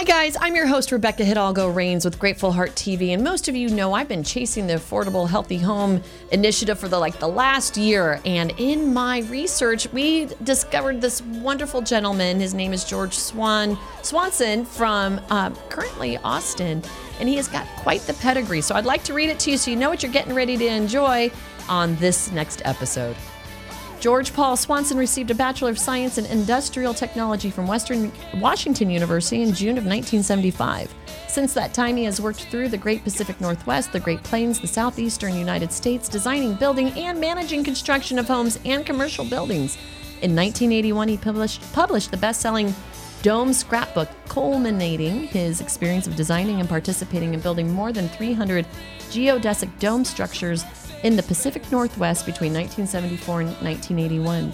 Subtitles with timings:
[0.00, 0.34] Hi, guys.
[0.40, 3.10] I'm your host, Rebecca Hidalgo Rains with Grateful Heart TV.
[3.10, 6.98] And most of you know I've been chasing the Affordable Healthy Home Initiative for the
[6.98, 8.18] like the last year.
[8.24, 12.40] And in my research, we discovered this wonderful gentleman.
[12.40, 16.82] His name is George Swan Swanson from uh, currently Austin.
[17.18, 18.62] And he has got quite the pedigree.
[18.62, 20.56] So I'd like to read it to you so you know what you're getting ready
[20.56, 21.30] to enjoy
[21.68, 23.16] on this next episode.
[24.00, 29.42] George Paul Swanson received a Bachelor of Science in Industrial Technology from Western Washington University
[29.42, 30.94] in June of 1975.
[31.28, 34.66] Since that time, he has worked through the Great Pacific Northwest, the Great Plains, the
[34.66, 39.76] Southeastern United States, designing, building, and managing construction of homes and commercial buildings.
[40.22, 42.74] In 1981, he published, published the best selling
[43.20, 48.64] Dome Scrapbook, culminating his experience of designing and participating in building more than 300
[49.10, 50.64] geodesic dome structures
[51.02, 54.52] in the Pacific Northwest between 1974 and 1981.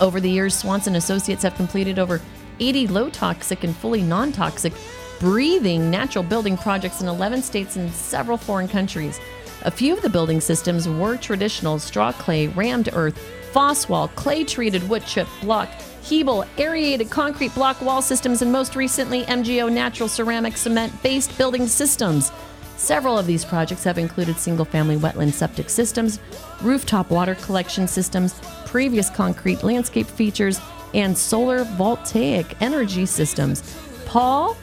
[0.00, 2.20] Over the years, Swanson Associates have completed over
[2.60, 4.72] 80 low toxic and fully non toxic
[5.18, 9.20] breathing natural building projects in 11 states and several foreign countries.
[9.62, 13.18] A few of the building systems were traditional straw clay, rammed earth,
[13.52, 15.70] Faswall, clay treated wood chip block,
[16.08, 21.66] Hebel, aerated concrete block wall systems, and most recently, MGO natural ceramic cement based building
[21.66, 22.30] systems.
[22.76, 26.20] Several of these projects have included single family wetland septic systems,
[26.62, 30.60] rooftop water collection systems, pervious concrete landscape features,
[30.94, 33.76] and solar voltaic energy systems.
[34.04, 34.56] Paul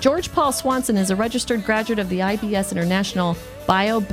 [0.00, 4.04] George Paul Swanson is a registered graduate of the IBS International Bio,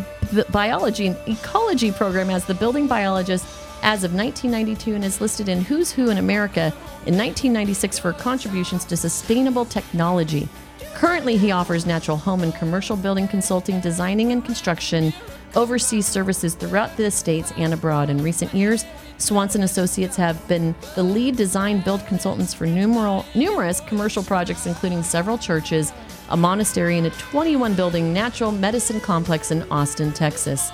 [0.52, 3.46] Biology and Ecology program as the building biologist
[3.84, 6.74] as of 1992 and is listed in Who's Who in America
[7.06, 10.48] in 1996 for contributions to sustainable technology.
[10.94, 15.14] Currently, he offers natural home and commercial building consulting, designing, and construction,
[15.56, 18.10] overseas services throughout the States and abroad.
[18.10, 18.86] In recent years,
[19.18, 25.04] Swanson Associates have been the lead design build consultants for numeral, numerous commercial projects, including
[25.04, 25.94] several churches,
[26.30, 30.72] a monastery, and a 21 building natural medicine complex in Austin, Texas.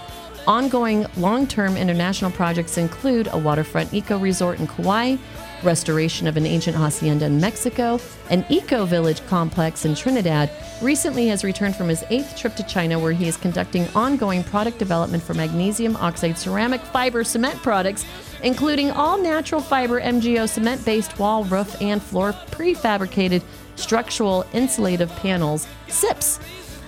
[0.47, 5.17] Ongoing long term international projects include a waterfront eco resort in Kauai,
[5.64, 7.99] restoration of an ancient hacienda in Mexico,
[8.30, 10.49] an eco village complex in Trinidad,
[10.82, 14.77] recently has returned from his eighth trip to China, where he is conducting ongoing product
[14.77, 18.05] development for magnesium oxide ceramic fiber cement products,
[18.44, 23.42] including all natural fiber MGO cement based wall, roof, and floor prefabricated
[23.76, 26.39] structural insulative panels, SIPs.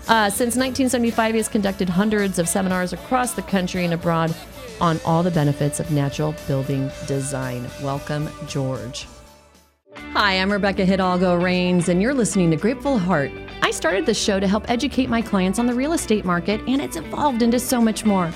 [0.08, 4.36] Uh, since 1975, he has conducted hundreds of seminars across the country and abroad
[4.82, 7.68] on all the benefits of natural building design.
[7.82, 9.08] Welcome, George.
[9.96, 13.32] Hi, I'm Rebecca Hidalgo Rains, and you're listening to Grateful Heart.
[13.62, 16.82] I started this show to help educate my clients on the real estate market, and
[16.82, 18.32] it's evolved into so much more.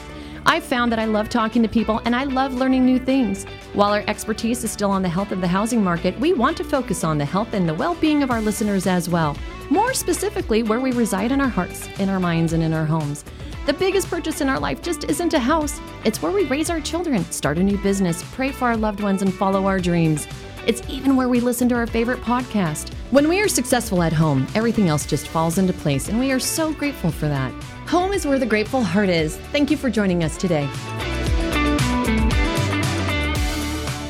[0.47, 3.43] I've found that I love talking to people and I love learning new things.
[3.73, 6.63] While our expertise is still on the health of the housing market, we want to
[6.63, 9.35] focus on the health and the well being of our listeners as well.
[9.69, 13.25] More specifically, where we reside in our hearts, in our minds, and in our homes.
[13.67, 16.79] The biggest purchase in our life just isn't a house, it's where we raise our
[16.79, 20.25] children, start a new business, pray for our loved ones, and follow our dreams.
[20.65, 22.93] It's even where we listen to our favorite podcast.
[23.11, 26.39] When we are successful at home, everything else just falls into place, and we are
[26.39, 27.51] so grateful for that.
[27.89, 29.35] Home is where the grateful heart is.
[29.51, 30.69] Thank you for joining us today.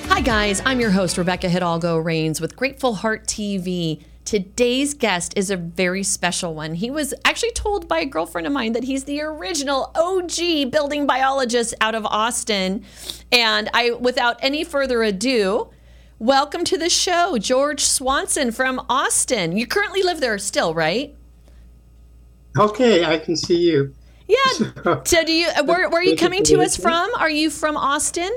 [0.10, 0.62] Hi, guys.
[0.68, 4.04] I'm your host, Rebecca Hidalgo Rains with Grateful Heart TV.
[4.28, 6.74] Today's guest is a very special one.
[6.74, 11.08] He was actually told by a girlfriend of mine that he's the original OG building
[11.08, 12.84] biologist out of Austin.
[13.32, 15.70] And I, without any further ado,
[16.20, 19.56] welcome to the show, George Swanson from Austin.
[19.56, 21.16] You currently live there still, right?
[22.60, 23.96] Okay, I can see you.
[24.28, 24.98] Yeah.
[25.06, 25.48] So, do you?
[25.64, 27.10] Where, where are you coming to us from?
[27.18, 28.32] Are you from Austin?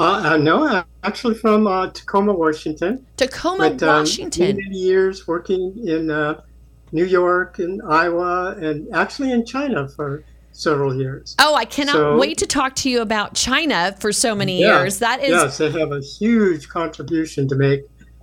[0.00, 3.06] Uh, uh, no, I'm actually from uh, Tacoma, Washington.
[3.18, 4.56] Tacoma, but, um, Washington.
[4.56, 6.40] Many years working in uh,
[6.90, 11.36] New York and Iowa, and actually in China for several years.
[11.38, 14.78] Oh, I cannot so, wait to talk to you about China for so many yeah,
[14.78, 15.00] years.
[15.00, 17.82] That is yes, they have a huge contribution to make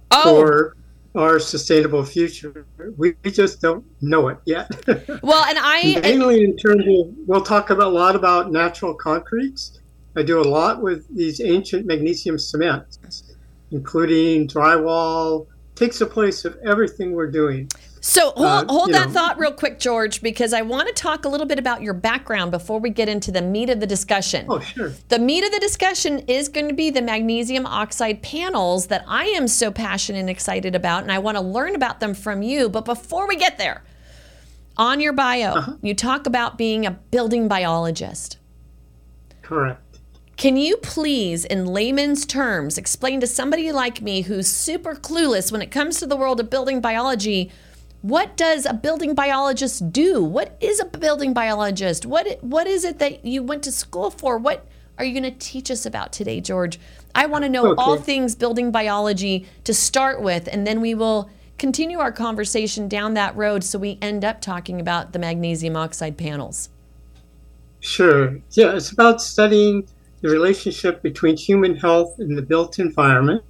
[0.09, 0.24] oh.
[0.24, 0.76] for
[1.14, 2.66] our sustainable future.
[2.97, 4.72] We, we just don't know it yet.
[5.22, 9.77] Well, and I mainly in terms of we'll talk about a lot about natural concretes
[10.17, 12.99] I do a lot with these ancient magnesium cements,
[13.72, 17.69] including drywall, takes the place of everything we're doing.
[18.02, 19.14] So hold, uh, hold that know.
[19.14, 22.52] thought real quick, George, because I want to talk a little bit about your background
[22.52, 24.47] before we get into the meat of the discussion.
[24.49, 24.93] Oh, sure.
[25.09, 29.25] The meat of the discussion is going to be the magnesium oxide panels that I
[29.25, 32.70] am so passionate and excited about, and I want to learn about them from you.
[32.70, 33.84] But before we get there,
[34.78, 35.73] on your bio, uh-huh.
[35.81, 38.37] you talk about being a building biologist.
[39.41, 39.81] Correct.
[40.37, 45.63] Can you please, in layman's terms, explain to somebody like me who's super clueless when
[45.63, 47.51] it comes to the world of building biology?
[48.03, 50.23] What does a building biologist do?
[50.23, 52.05] What is a building biologist?
[52.05, 54.37] What what is it that you went to school for?
[54.37, 54.67] What
[54.99, 56.79] are you going to teach us about today, George?
[57.16, 57.81] I want to know okay.
[57.81, 63.16] all things building biology to start with, and then we will continue our conversation down
[63.16, 66.69] that road so we end up talking about the magnesium oxide panels.
[67.79, 68.37] Sure.
[68.51, 69.87] Yeah, it's about studying
[70.22, 73.43] the relationship between human health and the built environment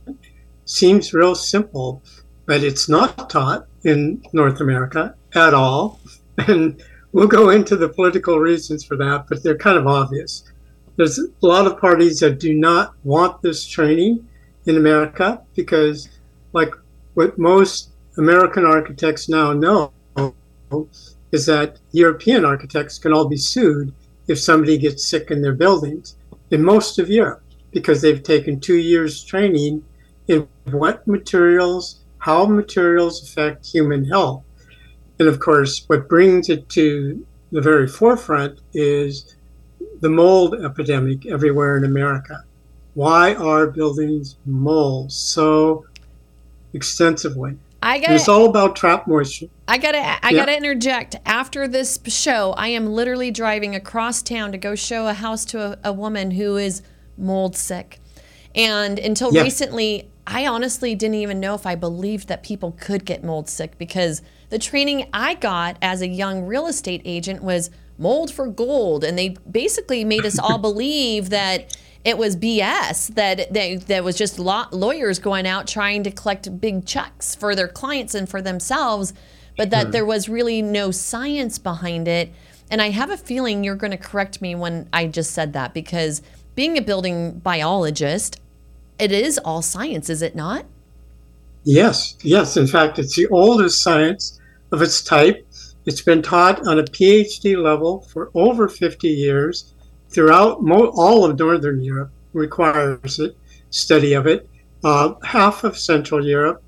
[0.66, 2.02] seems real simple,
[2.46, 6.00] but it's not taught in North America at all.
[6.40, 6.84] And
[7.14, 10.44] we'll go into the political reasons for that, but they're kind of obvious.
[10.96, 14.28] There's a lot of parties that do not want this training
[14.68, 16.10] in America because,
[16.54, 16.72] like
[17.16, 19.92] what most American architects now know,
[21.32, 23.92] is that European architects can all be sued
[24.28, 26.18] if somebody gets sick in their buildings
[26.52, 29.84] in most of Europe because they've taken two years training
[30.28, 34.44] in what materials, how materials affect human health.
[35.20, 39.36] And of course, what brings it to the very forefront is
[40.02, 42.44] the mold epidemic everywhere in America.
[42.94, 45.86] Why are buildings mold so
[46.74, 47.58] extensively?
[47.82, 49.48] I got It's all about trap moisture.
[49.68, 50.32] I gotta, I yeah.
[50.32, 51.16] gotta interject.
[51.26, 55.60] After this show, I am literally driving across town to go show a house to
[55.60, 56.82] a, a woman who is
[57.18, 58.00] mold sick,
[58.56, 59.44] and until yeah.
[59.44, 63.78] recently, I honestly didn't even know if I believed that people could get mold sick
[63.78, 69.04] because the training I got as a young real estate agent was mold for gold,
[69.04, 71.78] and they basically made us all believe that
[72.08, 76.86] it was BS that that, that was just lawyers going out trying to collect big
[76.86, 79.14] checks for their clients and for themselves,
[79.58, 79.92] but that hmm.
[79.92, 82.32] there was really no science behind it.
[82.72, 85.74] And I have a feeling you're going to correct me when I just said that
[85.74, 86.22] because
[86.56, 88.40] being a building biologist,
[88.98, 90.66] it is all science, is it not?
[91.66, 92.56] Yes, yes.
[92.56, 94.40] In fact, it's the oldest science
[94.72, 95.46] of its type.
[95.86, 99.74] It's been taught on a PhD level for over 50 years
[100.18, 103.38] throughout mo- all of Northern Europe requires it,
[103.70, 104.50] study of it,
[104.84, 106.64] uh, half of Central Europe,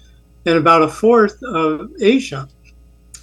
[0.46, 2.48] and about a fourth of Asia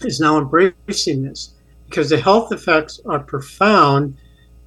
[0.00, 1.54] is now embracing this
[1.88, 4.16] because the health effects are profound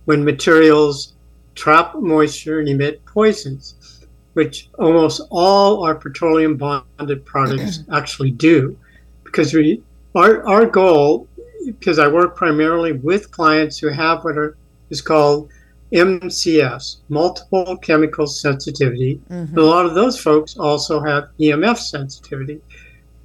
[0.06, 1.16] when materials
[1.56, 4.06] trap moisture and emit poisons,
[4.36, 8.80] which almost all our petroleum bonded products actually do.
[9.26, 9.84] Because we,
[10.16, 11.28] our, our goal,
[11.66, 14.56] because I work primarily with clients who have what are
[14.90, 15.50] is called
[15.92, 19.20] MCS, multiple chemical sensitivity.
[19.30, 19.58] Mm-hmm.
[19.58, 22.62] A lot of those folks also have EMF sensitivity.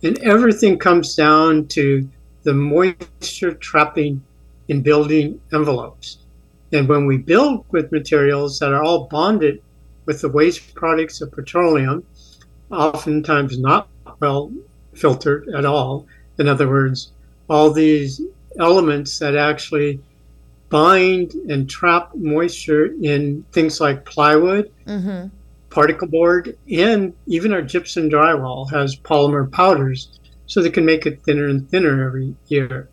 [0.03, 2.09] And everything comes down to
[2.43, 4.23] the moisture trapping
[4.69, 6.19] in building envelopes.
[6.73, 9.63] And when we build with materials that are all bonded
[10.07, 12.05] with the waste products of petroleum,
[12.71, 13.89] oftentimes not
[14.21, 14.53] well
[14.95, 16.07] filtered at all,
[16.39, 17.13] in other words,
[17.49, 18.21] all these
[18.59, 20.01] elements that actually
[20.75, 25.29] bind and trap moisture in things like plywood, mm-hmm.
[25.71, 31.23] particle board, and even our gypsum drywall has polymer powders, so they can make it
[31.23, 32.89] thinner and thinner every year.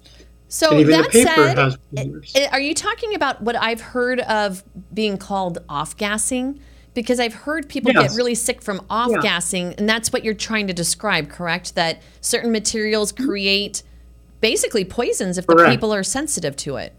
[0.47, 4.63] So and even the paper said, has Are you talking about what I've heard of
[4.93, 6.59] being called off gassing?
[6.93, 8.11] Because I've heard people yes.
[8.11, 9.75] get really sick from off gassing, yeah.
[9.79, 11.73] and that's what you're trying to describe, correct?
[11.73, 13.81] That certain materials create
[14.39, 15.67] basically poisons if Correct.
[15.67, 16.93] the people are sensitive to it.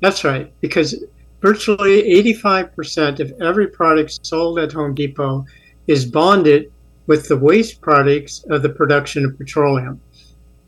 [0.00, 1.04] That's right, because
[1.40, 5.44] virtually 85% of every product sold at Home Depot
[5.86, 6.72] is bonded
[7.06, 10.00] with the waste products of the production of petroleum.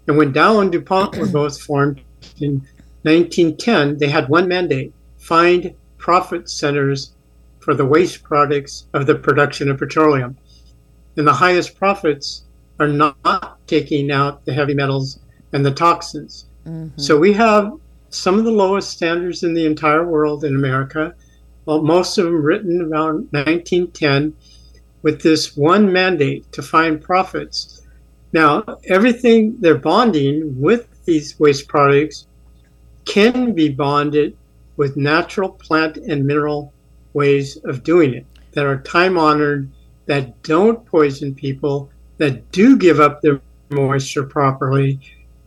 [0.06, 2.00] And when Dow and DuPont were both formed
[2.40, 2.66] in
[3.02, 7.12] 1910, they had one mandate find profit centers
[7.60, 10.36] for the waste products of the production of petroleum.
[11.16, 12.44] And the highest profits
[12.80, 15.18] are not taking out the heavy metals
[15.52, 16.46] and the toxins.
[16.66, 17.00] Mm-hmm.
[17.00, 17.72] So we have
[18.10, 21.14] some of the lowest standards in the entire world in America.
[21.64, 24.34] Well, most of them written around 1910
[25.02, 27.82] with this one mandate to find profits.
[28.32, 32.26] Now, everything they're bonding with these waste products
[33.04, 34.36] can be bonded
[34.76, 36.72] with natural plant and mineral
[37.14, 39.70] ways of doing it that are time honored,
[40.06, 45.00] that don't poison people, that do give up their moisture properly,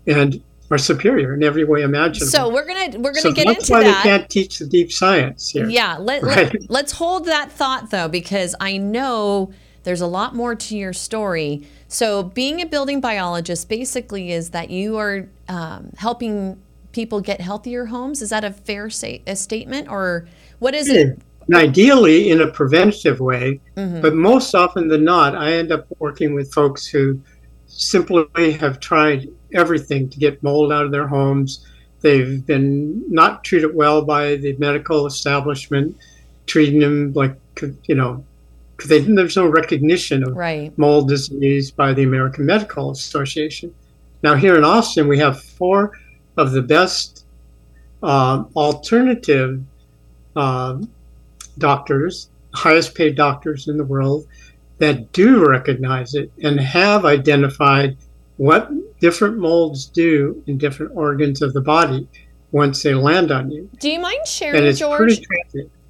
[0.08, 0.42] and
[0.72, 2.32] are superior in every way imaginable.
[2.32, 3.60] So we're gonna we're gonna so get into that.
[3.60, 5.68] That's why they can't teach the deep science here.
[5.70, 6.54] Yeah, let, right?
[6.54, 9.52] let, let's hold that thought though, because I know
[9.84, 11.68] there's a lot more to your story.
[11.88, 16.62] So being a building biologist basically is that you are um, helping
[16.94, 18.22] people get healthier homes.
[18.22, 20.28] Is that a fair say, a statement, or
[20.60, 21.20] what is it?
[21.48, 23.60] and ideally in a preventative way.
[23.76, 24.02] Mm-hmm.
[24.02, 27.20] But most often than not, I end up working with folks who
[27.68, 31.66] simply have tried everything to get mold out of their homes.
[32.02, 35.98] They've been not treated well by the medical establishment,
[36.48, 37.36] treating them like,
[37.86, 38.24] you know,
[38.76, 40.76] because there's no recognition of right.
[40.78, 43.74] mold disease by the American Medical Association.
[44.24, 46.00] Now, here in Austin, we have four
[46.38, 47.26] of the best
[48.02, 49.62] uh, alternative
[50.36, 50.80] uh,
[51.58, 54.26] doctors, highest paid doctors in the world,
[54.80, 57.96] that do recognize it and have identified
[58.42, 62.08] what different molds do in different organs of the body
[62.52, 63.70] once they land on you.
[63.80, 65.22] Do you mind sharing, George?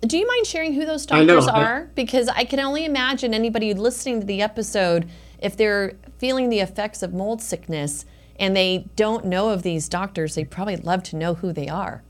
[0.02, 1.90] Do you mind sharing who those doctors are?
[1.96, 7.02] Because I can only imagine anybody listening to the episode, if they're feeling the effects
[7.02, 8.04] of mold sickness
[8.38, 12.04] and they don't know of these doctors, they probably love to know who they are.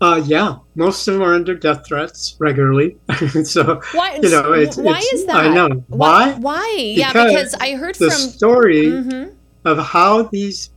[0.00, 2.96] Uh, yeah, most of them are under death threats regularly.
[3.44, 4.18] so why?
[4.22, 5.36] You know, it's, why it's, is that?
[5.36, 6.34] I know why.
[6.34, 6.76] Why?
[6.78, 9.34] yeah, because I heard the from story mm-hmm.
[9.64, 10.70] of how these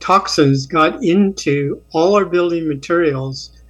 [0.00, 3.62] toxins got into all our building materials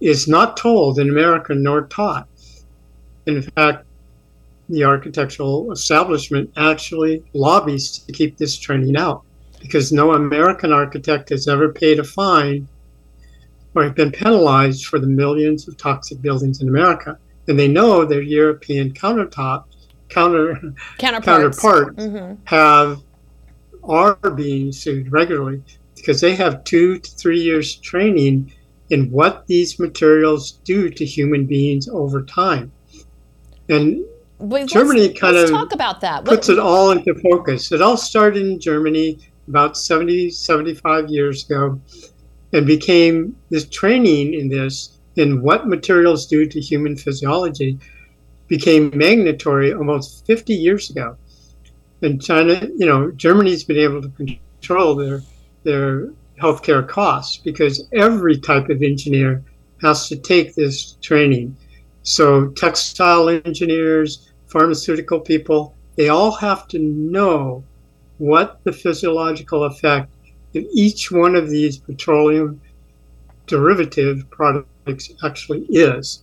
[0.00, 2.28] is not told in America nor taught.
[3.26, 3.84] In fact,
[4.68, 9.22] the architectural establishment actually lobbies to keep this trending out
[9.60, 12.68] because no American architect has ever paid a fine
[13.76, 17.18] or have been penalized for the millions of toxic buildings in America.
[17.46, 19.64] And they know their European countertop
[20.08, 22.34] counter counterpart mm-hmm.
[22.44, 23.02] have
[23.84, 25.62] are being sued regularly
[25.94, 28.52] because they have two to three years training
[28.90, 32.72] in what these materials do to human beings over time.
[33.68, 34.04] And
[34.38, 36.24] Wait, Germany let's, kind let's of talk about that.
[36.24, 37.72] puts what, it all into focus.
[37.72, 39.18] It all started in Germany
[39.48, 41.80] about 70, 75 years ago
[42.52, 47.78] and became this training in this in what materials do to human physiology
[48.48, 51.16] became mandatory almost 50 years ago.
[52.02, 55.22] And China, you know, Germany's been able to control their
[55.64, 56.10] their
[56.40, 59.42] healthcare costs because every type of engineer
[59.80, 61.56] has to take this training.
[62.02, 67.64] So textile engineers, pharmaceutical people, they all have to know
[68.18, 70.12] what the physiological effect
[70.56, 72.60] of each one of these petroleum
[73.46, 76.22] derivative products actually is.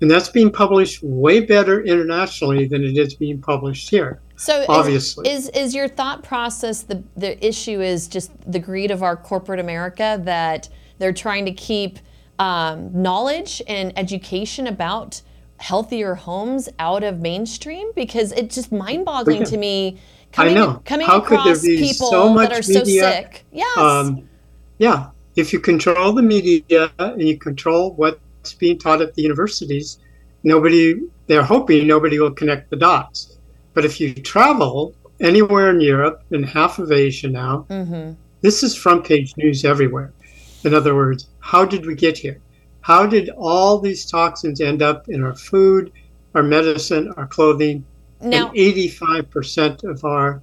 [0.00, 4.20] And that's being published way better internationally than it is being published here.
[4.36, 8.90] So obviously, is, is, is your thought process the the issue is just the greed
[8.90, 12.00] of our corporate America that they're trying to keep
[12.38, 15.22] um, knowledge and education about
[15.58, 19.98] healthier homes out of mainstream because it's just mind-boggling to me
[20.34, 20.82] coming, I know.
[20.84, 23.44] coming How across could there be people so that are so sick.
[23.52, 23.76] Yes.
[23.76, 24.28] Um,
[24.78, 25.10] yeah.
[25.36, 29.98] If you control the media and you control what's being taught at the universities,
[30.42, 33.38] nobody they're hoping nobody will connect the dots.
[33.72, 38.12] But if you travel anywhere in Europe and half of Asia now, mm-hmm.
[38.40, 40.12] this is front page news everywhere.
[40.64, 42.40] In other words, how did we get here?
[42.80, 45.92] How did all these toxins end up in our food,
[46.34, 47.84] our medicine, our clothing,
[48.24, 50.42] now, and 85% of our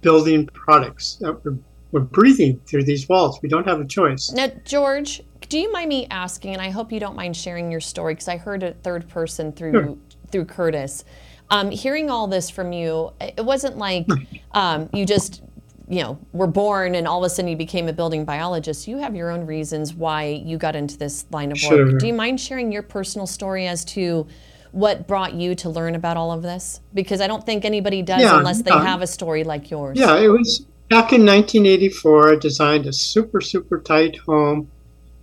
[0.00, 1.56] building products that we're,
[1.92, 3.38] we're breathing through these walls?
[3.42, 4.32] We don't have a choice.
[4.32, 7.80] Now, George, do you mind me asking, and I hope you don't mind sharing your
[7.80, 9.96] story because I heard a third person through sure.
[10.30, 11.04] through Curtis.
[11.50, 14.06] Um, hearing all this from you, it wasn't like
[14.52, 15.42] um, you just,
[15.88, 18.88] you know, were born and all of a sudden you became a building biologist.
[18.88, 21.86] You have your own reasons why you got into this line of sure.
[21.86, 22.00] work.
[22.00, 24.26] Do you mind sharing your personal story as to
[24.74, 26.80] what brought you to learn about all of this?
[26.92, 29.98] Because I don't think anybody does yeah, unless they have a story like yours.
[29.98, 32.32] Yeah, it was back in 1984.
[32.32, 34.70] I designed a super, super tight home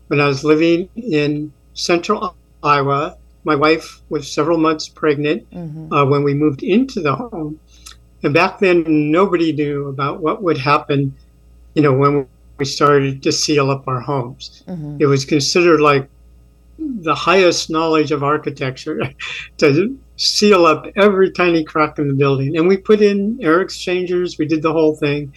[0.07, 5.91] when I was living in central Iowa my wife was several months pregnant mm-hmm.
[5.91, 7.59] uh, when we moved into the home.
[8.23, 11.15] And back then, nobody knew about what would happen,
[11.73, 12.27] you know, when
[12.57, 14.63] we started to seal up our homes.
[14.67, 14.97] Mm-hmm.
[14.99, 16.07] It was considered like
[16.81, 19.01] the highest knowledge of architecture
[19.57, 22.57] to seal up every tiny crack in the building.
[22.57, 25.33] And we put in air exchangers, we did the whole thing.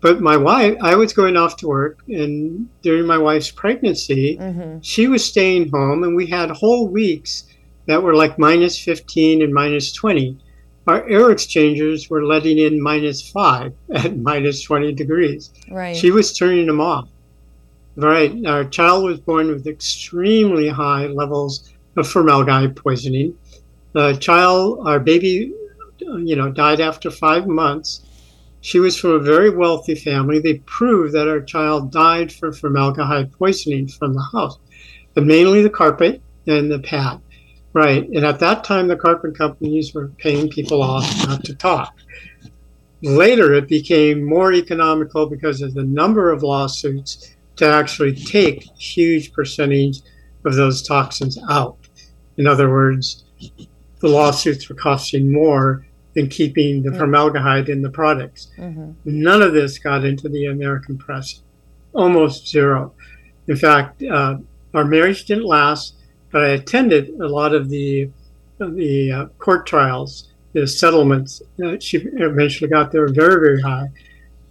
[0.00, 4.78] But my wife, I was going off to work, and during my wife's pregnancy, mm-hmm.
[4.80, 7.44] she was staying home, and we had whole weeks
[7.86, 10.38] that were like minus 15 and minus 20.
[10.86, 15.50] Our air exchangers were letting in minus five at minus 20 degrees.
[15.70, 15.96] Right.
[15.96, 17.08] She was turning them off.
[17.96, 18.44] Right.
[18.46, 23.38] Our child was born with extremely high levels of formaldehyde poisoning.
[23.92, 25.54] The child, our baby,
[25.98, 28.02] you know, died after five months.
[28.60, 30.40] She was from a very wealthy family.
[30.40, 34.58] They proved that our child died from formaldehyde poisoning from the house,
[35.14, 37.20] but mainly the carpet and the pad.
[37.72, 38.06] Right.
[38.08, 41.94] And at that time, the carpet companies were paying people off not to talk.
[43.02, 49.32] Later, it became more economical because of the number of lawsuits to actually take huge
[49.32, 50.00] percentage
[50.44, 51.76] of those toxins out.
[52.36, 53.24] In other words,
[54.00, 55.84] the lawsuits were costing more
[56.14, 58.48] than keeping the formaldehyde in the products.
[58.56, 58.92] Mm-hmm.
[59.04, 61.42] None of this got into the American press,
[61.92, 62.94] almost zero.
[63.48, 64.38] In fact, uh,
[64.74, 65.94] our marriage didn't last,
[66.30, 68.10] but I attended a lot of the
[68.58, 71.42] the uh, court trials, the settlements.
[71.62, 73.90] Uh, she eventually got there very, very high,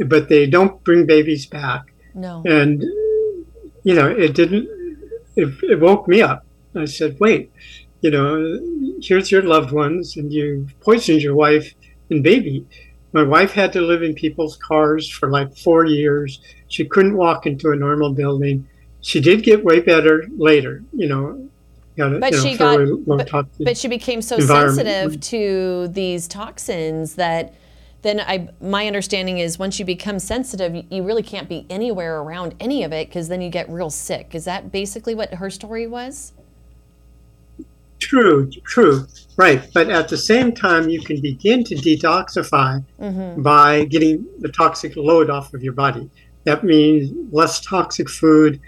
[0.05, 1.91] but they don't bring babies back.
[2.15, 2.41] No.
[2.45, 2.81] And
[3.83, 4.67] you know, it didn't.
[5.35, 6.45] It, it woke me up.
[6.75, 7.51] I said, "Wait,
[8.01, 8.59] you know,
[9.01, 11.73] here's your loved ones, and you poisoned your wife
[12.09, 12.65] and baby."
[13.13, 16.41] My wife had to live in people's cars for like four years.
[16.67, 18.67] She couldn't walk into a normal building.
[18.99, 21.47] She did get way better later, you know.
[21.95, 27.15] Got but you know, she got, but, but she became so sensitive to these toxins
[27.15, 27.53] that
[28.05, 32.53] then I my understanding is once you become sensitive, you really can't be anywhere around
[32.59, 34.35] any of it because then you get real sick.
[34.35, 36.33] Is that basically what her story was?
[37.97, 39.07] True, true,
[39.37, 39.67] right.
[39.73, 43.41] But at the same time, you can begin to detoxify mm-hmm.
[43.41, 46.07] by getting the toxic load off of your body.
[46.43, 48.61] That means less toxic food,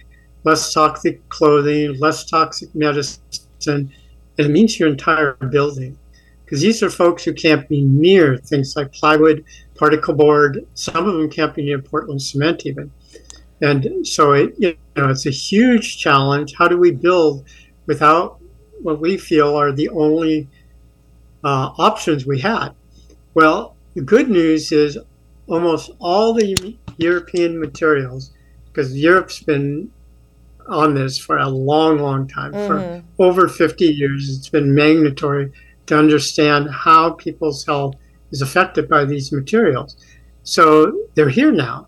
[0.45, 3.21] less toxic clothing, less toxic medicine.
[3.67, 3.91] And
[4.37, 5.95] it means your entire building.
[6.47, 9.43] Because these are folks who can't be near things like plywood,
[9.75, 10.65] particle board.
[10.75, 12.89] Some of them can't be near Portland cement even.
[13.61, 16.55] And so it, you know, it's a huge challenge.
[16.57, 17.43] How do we build
[17.85, 18.39] without
[18.81, 20.47] what we feel are the only
[21.43, 22.69] uh, options we had.
[23.33, 24.97] Well, the good news is
[25.47, 28.31] almost all the European materials,
[28.65, 29.91] because Europe's been
[30.67, 32.67] on this for a long, long time, mm-hmm.
[32.67, 35.51] for over 50 years, it's been mandatory
[35.87, 37.95] to understand how people's health
[38.31, 39.97] is affected by these materials.
[40.43, 41.87] So they're here now.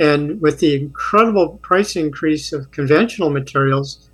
[0.00, 4.10] And with the incredible price increase of conventional materials,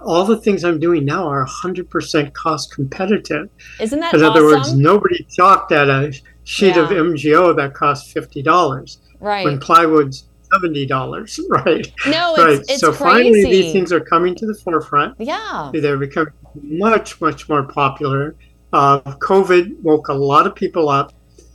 [0.00, 3.48] all the things I'm doing now are 100% cost competitive.
[3.78, 4.30] Isn't that In awesome?
[4.32, 6.12] other words, nobody talked at a
[6.44, 6.82] sheet yeah.
[6.82, 8.98] of MGO that costs $50.
[9.20, 9.44] Right.
[9.44, 11.92] When plywood's $70, right?
[12.06, 12.60] No, it's, right.
[12.68, 13.04] it's so crazy.
[13.04, 15.14] finally these things are coming to the forefront.
[15.20, 15.70] Yeah.
[15.72, 18.34] They're becoming much, much more popular.
[18.72, 21.12] Uh, COVID woke a lot of people up.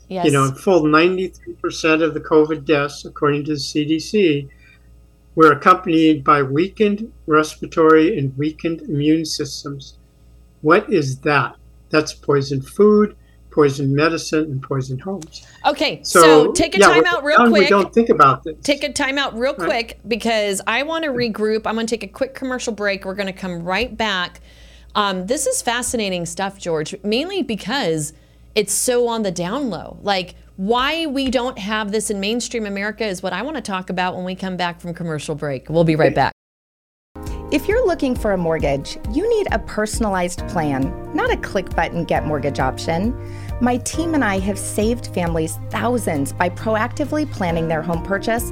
[0.08, 0.26] Yes.
[0.26, 4.48] You know, full 93% of the COVID deaths, according to the CDC,
[5.36, 9.98] were accompanied by weakened respiratory and weakened immune systems.
[10.62, 11.56] What is that?
[11.90, 13.16] That's poisoned food,
[13.52, 15.46] poisoned medicine, and poisoned homes.
[15.66, 17.64] Okay, so, so take a yeah, time out real quick.
[17.64, 18.56] We don't think about this.
[18.64, 19.68] Take a time out real right.
[19.68, 21.66] quick because I want to regroup.
[21.66, 23.06] I'm going to take a quick commercial break.
[23.06, 24.42] We're going to come right back.
[24.96, 28.14] Um, this is fascinating stuff, George, mainly because
[28.56, 29.98] it's so on the down low.
[30.02, 33.90] Like, why we don't have this in mainstream America is what I want to talk
[33.90, 35.70] about when we come back from commercial break.
[35.70, 36.32] We'll be right back.
[37.52, 42.06] If you're looking for a mortgage, you need a personalized plan, not a click button
[42.06, 43.14] get mortgage option.
[43.62, 48.52] My team and I have saved families thousands by proactively planning their home purchase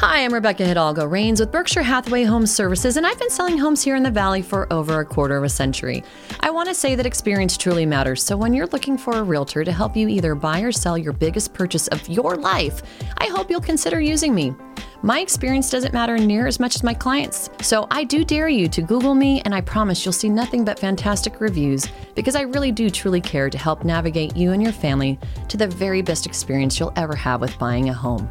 [0.00, 3.82] Hi, I'm Rebecca Hidalgo Rains with Berkshire Hathaway Home Services, and I've been selling homes
[3.82, 6.04] here in the Valley for over a quarter of a century.
[6.38, 9.64] I want to say that experience truly matters, so when you're looking for a realtor
[9.64, 12.80] to help you either buy or sell your biggest purchase of your life,
[13.16, 14.54] I hope you'll consider using me.
[15.02, 18.68] My experience doesn't matter near as much as my clients, so I do dare you
[18.68, 22.70] to Google me, and I promise you'll see nothing but fantastic reviews because I really
[22.70, 26.78] do truly care to help navigate you and your family to the very best experience
[26.78, 28.30] you'll ever have with buying a home.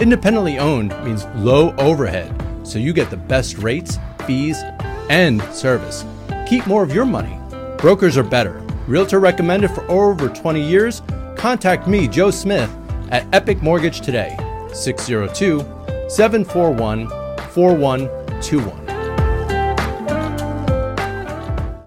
[0.00, 4.60] Independently owned means low overhead, so you get the best rates, fees,
[5.08, 6.04] and service.
[6.48, 7.38] Keep more of your money.
[7.78, 8.60] Brokers are better.
[8.88, 11.00] Realtor recommended for over 20 years.
[11.36, 12.70] Contact me, Joe Smith,
[13.10, 14.36] at Epic Mortgage today.
[14.72, 15.60] 602
[16.08, 17.08] 741
[17.50, 18.84] 4121.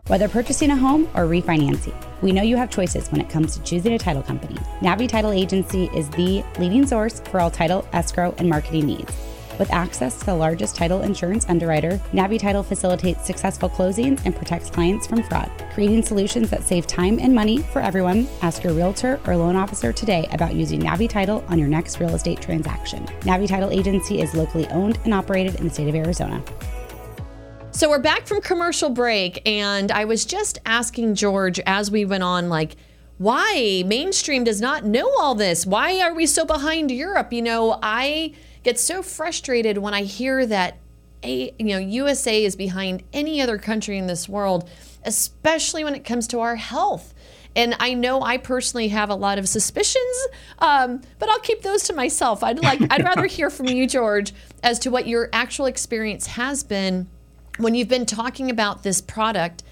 [0.08, 3.64] Whether purchasing a home or refinancing, we know you have choices when it comes to
[3.64, 4.56] choosing a title company.
[4.82, 9.14] Navi Title Agency is the leading source for all title, escrow, and marketing needs.
[9.60, 14.70] With access to the largest title insurance underwriter, Navi Title facilitates successful closings and protects
[14.70, 15.52] clients from fraud.
[15.74, 19.92] Creating solutions that save time and money for everyone, ask your realtor or loan officer
[19.92, 23.06] today about using Navi Title on your next real estate transaction.
[23.22, 26.44] Navi Title Agency is locally owned and operated in the state of Arizona.
[27.78, 32.24] So we're back from commercial break, and I was just asking George as we went
[32.24, 32.76] on, like,
[33.20, 35.64] why mainstream does not know all this?
[35.64, 37.32] Why are we so behind Europe?
[37.32, 40.80] You know, I get so frustrated when I hear that
[41.22, 44.68] a you know USA is behind any other country in this world,
[45.04, 47.14] especially when it comes to our health.
[47.56, 51.84] And I know I personally have a lot of suspicions, um, but I'll keep those
[51.84, 52.44] to myself.
[52.44, 56.64] I'd like I'd rather hear from you, George, as to what your actual experience has
[56.64, 57.08] been
[57.58, 59.64] when you've been talking about this product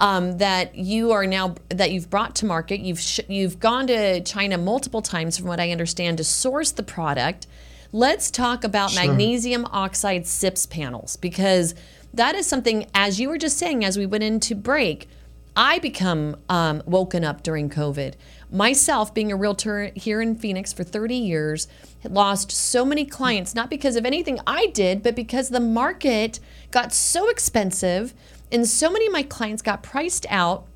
[0.00, 4.20] um, that you are now that you've brought to market, you've sh- you've gone to
[4.22, 7.46] China multiple times, from what I understand, to source the product.
[7.92, 9.06] Let's talk about sure.
[9.06, 11.76] magnesium oxide SIPS panels because
[12.12, 15.08] that is something, as you were just saying, as we went into break,
[15.56, 18.14] I become um, woken up during COVID.
[18.50, 21.68] Myself, being a realtor here in Phoenix for 30 years,
[22.10, 26.40] lost so many clients, not because of anything I did, but because the market
[26.70, 28.14] got so expensive
[28.52, 30.66] and so many of my clients got priced out.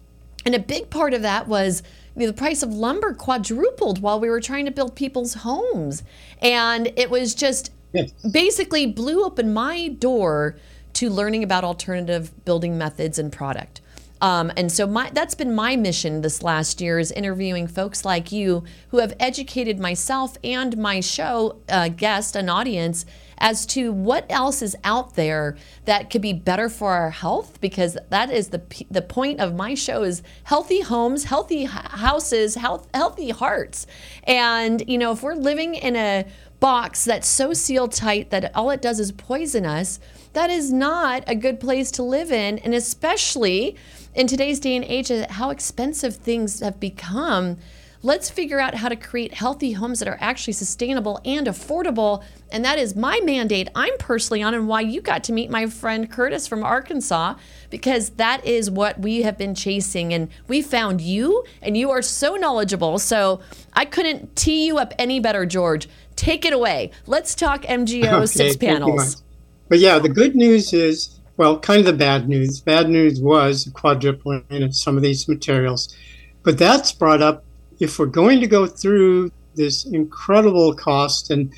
[0.44, 1.82] And a big part of that was
[2.16, 6.02] the price of lumber quadrupled while we were trying to build people's homes.
[6.40, 8.10] And it was just yes.
[8.30, 10.56] basically blew open my door
[10.94, 13.80] to learning about alternative building methods and product.
[14.20, 18.32] Um, and so my, that's been my mission this last year is interviewing folks like
[18.32, 23.04] you who have educated myself and my show uh, guest and audience
[23.38, 27.96] as to what else is out there that could be better for our health because
[28.10, 33.30] that is the the point of my show is healthy homes, healthy houses, health, healthy
[33.30, 33.86] hearts.
[34.24, 36.26] And you know, if we're living in a
[36.60, 40.00] box that's so sealed tight that all it does is poison us,
[40.32, 43.76] that is not a good place to live in and especially
[44.14, 47.58] in today's day and age, uh, how expensive things have become,
[48.02, 52.22] let's figure out how to create healthy homes that are actually sustainable and affordable.
[52.50, 55.66] And that is my mandate I'm personally on, and why you got to meet my
[55.66, 57.34] friend Curtis from Arkansas,
[57.70, 60.14] because that is what we have been chasing.
[60.14, 62.98] And we found you, and you are so knowledgeable.
[62.98, 63.40] So
[63.72, 65.88] I couldn't tee you up any better, George.
[66.16, 66.90] Take it away.
[67.06, 69.22] Let's talk MGO okay, SIPS panels.
[69.68, 72.60] But yeah, the good news is well, kind of the bad news.
[72.60, 75.96] Bad news was the quadrupling of some of these materials.
[76.42, 77.44] But that's brought up
[77.78, 81.52] if we're going to go through this incredible cost and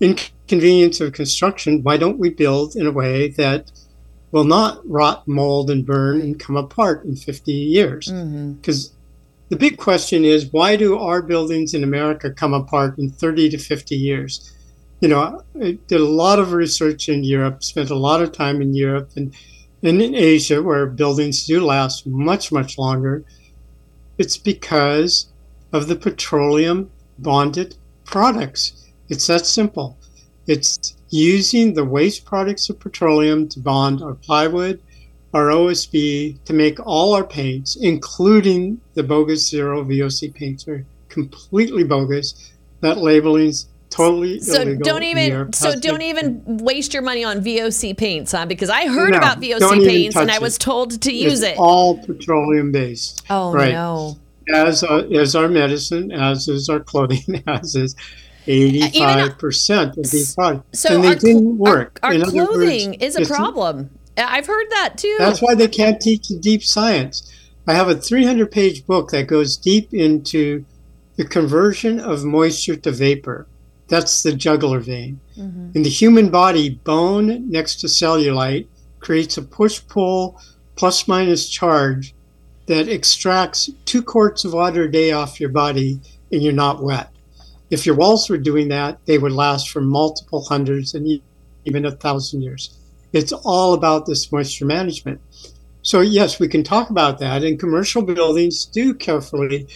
[0.00, 3.72] inconvenience of construction, why don't we build in a way that
[4.30, 8.06] will not rot, mold, and burn and come apart in 50 years?
[8.06, 8.96] Because mm-hmm.
[9.48, 13.58] the big question is why do our buildings in America come apart in 30 to
[13.58, 14.52] 50 years?
[15.00, 18.62] You know, I did a lot of research in Europe, spent a lot of time
[18.62, 19.34] in Europe and,
[19.82, 23.24] and in Asia, where buildings do last much, much longer.
[24.16, 25.28] It's because
[25.72, 28.86] of the petroleum bonded products.
[29.08, 29.98] It's that simple.
[30.46, 34.80] It's using the waste products of petroleum to bond our plywood,
[35.34, 41.84] our OSB, to make all our paints, including the bogus zero VOC paints, are completely
[41.84, 42.52] bogus.
[42.80, 48.32] That labeling's totally so don't even so don't even waste your money on VOC paints,
[48.32, 48.46] huh?
[48.46, 51.58] Because I heard no, about VOC paints and I was told to use it's it.
[51.58, 53.24] All petroleum based.
[53.30, 53.72] Oh right.
[53.72, 54.18] no!
[54.54, 57.96] As uh, as our medicine, as is our clothing, as is.
[58.46, 60.78] 85% of these products.
[60.78, 61.98] So and they our, didn't work.
[62.04, 63.90] Our, our clothing words, is a problem.
[64.16, 65.16] I've heard that too.
[65.18, 67.32] That's why they can't teach deep science.
[67.66, 70.64] I have a 300 page book that goes deep into
[71.16, 73.46] the conversion of moisture to vapor.
[73.88, 75.20] That's the jugular vein.
[75.38, 75.70] Mm-hmm.
[75.74, 78.66] In the human body, bone next to cellulite
[79.00, 80.40] creates a push pull
[80.74, 82.14] plus minus charge
[82.66, 86.00] that extracts two quarts of water a day off your body
[86.32, 87.10] and you're not wet.
[87.70, 91.20] If your walls were doing that, they would last for multiple hundreds and
[91.64, 92.76] even a thousand years.
[93.12, 95.20] It's all about this moisture management.
[95.82, 97.44] So, yes, we can talk about that.
[97.44, 99.68] And commercial buildings do carefully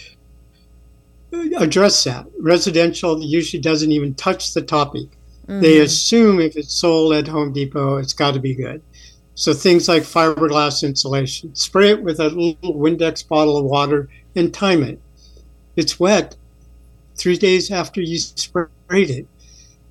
[1.33, 2.25] address that.
[2.39, 5.07] Residential usually doesn't even touch the topic.
[5.47, 5.61] Mm-hmm.
[5.61, 8.81] They assume if it's sold at Home Depot, it's got to be good.
[9.35, 11.55] So things like fiberglass insulation.
[11.55, 14.99] Spray it with a little Windex bottle of water and time it.
[15.75, 16.35] It's wet
[17.15, 18.69] three days after you sprayed
[19.09, 19.27] it.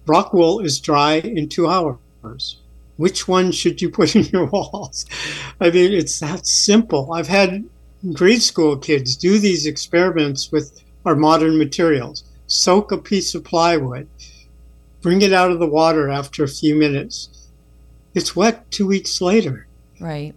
[0.06, 2.58] Rock wool is dry in two hours.
[2.96, 5.06] Which one should you put in your walls?
[5.60, 7.12] I mean, it's that simple.
[7.12, 7.64] I've had
[8.12, 12.24] grade school kids do these experiments with our modern materials.
[12.46, 14.08] Soak a piece of plywood,
[15.02, 17.28] bring it out of the water after a few minutes.
[18.14, 19.66] It's wet two weeks later.
[20.00, 20.34] Right.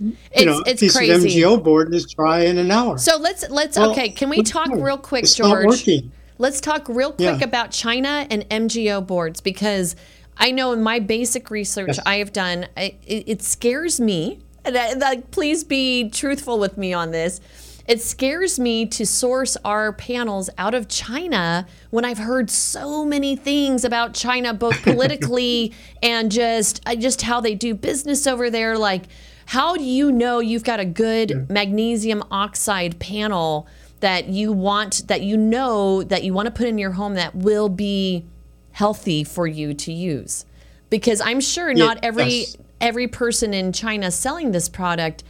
[0.00, 1.12] You It's, know, a it's piece crazy.
[1.12, 1.22] of
[1.56, 2.98] MGO board is dry in an hour.
[2.98, 4.08] So let's let's Well, okay.
[4.10, 4.82] Can we talk wrong?
[4.82, 5.66] real quick, It's not George?
[5.66, 6.12] working.
[6.36, 7.44] Let's talk real quick Yeah.
[7.44, 9.94] about China and MGO boards because
[10.36, 12.00] I know in my basic research Yes.
[12.04, 14.40] I have done, it, it scares me.
[14.64, 17.40] And I, like, please be truthful with me on this.
[17.86, 23.36] It scares me to source our panels out of China when I've heard so many
[23.36, 28.78] things about China, both politically and just uh, just how they do business over there.
[28.78, 29.04] Like,
[29.46, 33.66] how do you know you've got a good magnesium oxide panel
[34.00, 37.34] that you want that you know that you want to put in your home that
[37.34, 38.24] will be
[38.72, 40.46] healthy for you to use?
[40.88, 42.46] Because I'm sure not every
[42.80, 45.22] every person in China selling this product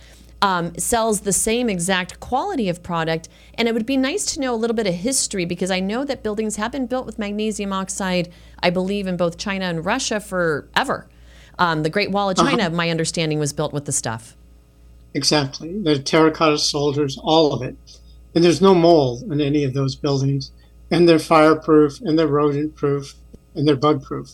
[0.44, 3.30] um, sells the same exact quality of product.
[3.54, 6.04] And it would be nice to know a little bit of history because I know
[6.04, 8.30] that buildings have been built with magnesium oxide,
[8.62, 11.08] I believe, in both China and Russia forever.
[11.58, 14.36] Um, the Great Wall of China, my understanding, was built with the stuff.
[15.14, 15.80] Exactly.
[15.80, 17.74] The terracotta soldiers, all of it.
[18.34, 20.50] And there's no mold in any of those buildings.
[20.90, 23.14] And they're fireproof and they're rodent proof
[23.54, 24.32] and they're bug proof.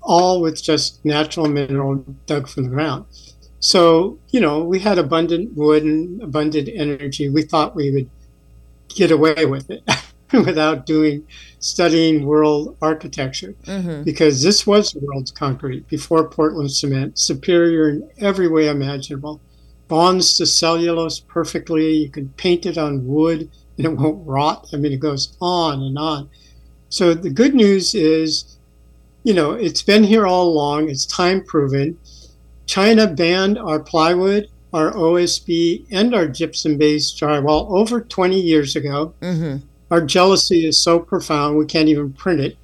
[0.00, 3.04] All with just natural mineral dug from the ground.
[3.60, 7.28] So, you know, we had abundant wood and abundant energy.
[7.28, 8.08] We thought we would
[8.88, 9.82] get away with it
[10.32, 11.26] without doing
[11.60, 14.02] studying world architecture mm-hmm.
[14.04, 19.40] because this was the world's concrete before Portland cement, superior in every way imaginable.
[19.88, 21.96] Bonds to cellulose perfectly.
[21.96, 24.68] You can paint it on wood and it won't rot.
[24.72, 26.28] I mean, it goes on and on.
[26.90, 28.58] So the good news is,
[29.24, 30.90] you know, it's been here all along.
[30.90, 31.98] It's time proven.
[32.68, 39.14] China banned our plywood, our OSB, and our gypsum-based drywall over 20 years ago.
[39.90, 42.56] Our jealousy is so profound we can't even print it.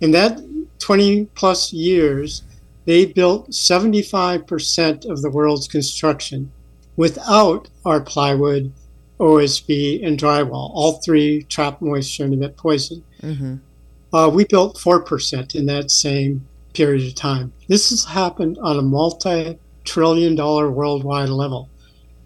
[0.00, 0.40] In that
[0.80, 2.42] 20 plus years,
[2.84, 6.50] they built 75% of the world's construction
[6.96, 8.72] without our plywood,
[9.20, 10.70] OSB, and drywall.
[10.74, 13.04] All three trap moisture and emit poison.
[14.12, 17.52] Uh, we built 4% in that same period of time.
[17.68, 21.68] This has happened on a multi trillion dollar worldwide level.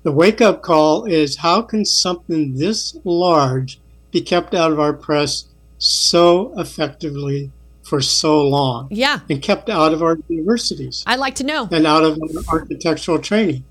[0.03, 3.81] The wake up call is how can something this large
[4.11, 5.45] be kept out of our press
[5.79, 7.51] so effectively
[7.83, 11.69] for so long Yeah, and kept out of our universities I'd like to know.
[11.71, 13.65] and out of our architectural training?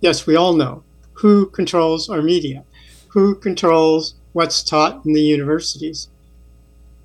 [0.00, 0.82] Yes, we all know
[1.14, 2.64] who controls our media,
[3.08, 6.08] who controls what's taught in the universities.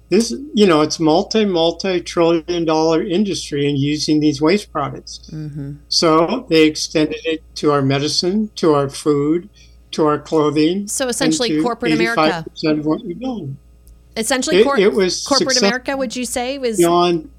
[0.10, 5.32] This, you know, it's multi, multi trillion dollar industry in using these waste products.
[5.90, 9.50] So they extended it to our medicine, to our food,
[9.92, 10.88] to our clothing.
[10.88, 12.46] So essentially corporate America.
[12.64, 13.56] 85% of what we build.
[14.16, 15.98] Essentially, It- cor- it was corporate America.
[15.98, 17.30] Would you say was beyond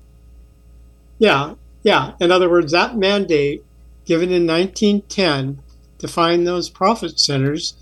[1.18, 3.64] yeah yeah in other words that mandate
[4.05, 5.59] given in 1910
[5.98, 7.74] to find those profit centers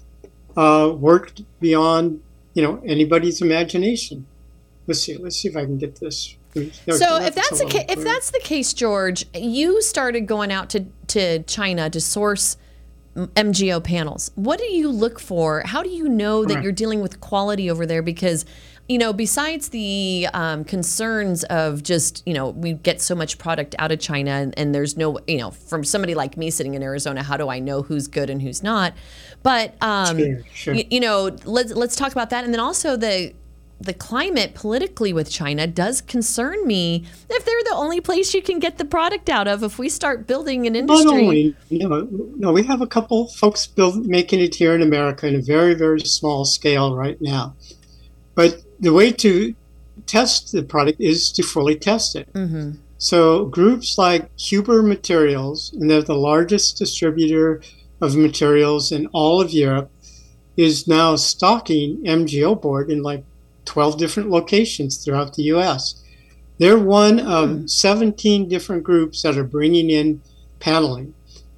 [0.57, 2.21] uh, worked beyond
[2.55, 4.25] you know anybody's imagination
[4.87, 8.05] let's see let's see if i can get this So if that's the ca- if
[8.05, 12.57] that's the case, George, you started going out to to China to source
[13.17, 14.31] MGO panels.
[14.37, 15.63] What do you look for?
[15.65, 18.03] How do you know that you're dealing with quality over there?
[18.03, 18.45] Because
[18.89, 23.75] you know, besides the um, concerns of just you know we get so much product
[23.81, 26.83] out of China and, and there's no you know from somebody like me sitting in
[26.85, 28.93] Arizona, how do I know who's good and who's not?
[29.43, 30.75] But um, Sure, sure.
[30.75, 33.33] y- you know, let's let's talk about that, and then also the
[33.81, 37.05] the climate politically with China does concern me.
[37.29, 40.27] If they're the only place you can get the product out of, if we start
[40.27, 44.41] building an not industry, only you know no we have a couple folks build, making
[44.41, 47.55] it here in america in a very very small scale right now.
[48.35, 49.55] But the way to
[50.07, 52.33] test the product is to fully test it.
[52.33, 52.73] Mm-hmm.
[52.99, 57.61] So groups like huber materials and they're the largest distributor
[58.01, 59.91] of materials in all of europe
[60.57, 63.25] is now stocking mgo board in like
[63.65, 66.05] 12 different locations throughout the us
[66.59, 67.67] they're one of hmm.
[67.67, 70.23] 17 different groups that are bringing in
[70.61, 71.15] paneling.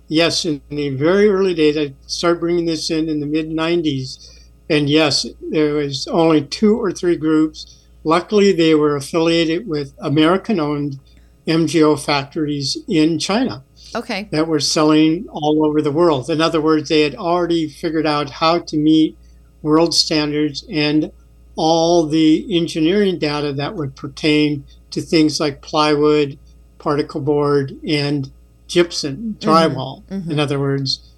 [0.08, 4.32] Yes, in the very early days, I started bringing this in in the mid 90s.
[4.70, 7.84] And yes, there was only two or three groups.
[8.04, 10.98] Luckily, they were affiliated with American owned
[11.46, 13.62] MGO factories in China.
[13.94, 14.28] Okay.
[14.30, 16.28] that were selling all over the world.
[16.28, 19.16] In other words, they had already figured out how to meet
[19.62, 21.10] world standards and
[21.56, 26.38] all the engineering data that would pertain to things like plywood,
[26.78, 28.30] particle board, and
[28.68, 29.48] gypsum mm-hmm.
[29.48, 30.02] drywall.
[30.10, 30.40] In mm-hmm.
[30.40, 31.12] other words,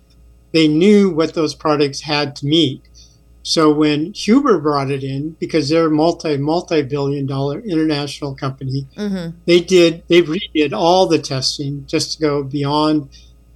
[0.52, 2.82] they knew what those products had to meet.
[3.42, 8.86] So when Huber brought it in, because they're a multi multi billion dollar international company,
[8.96, 9.36] mm-hmm.
[9.46, 13.08] they did they redid all the testing just to go beyond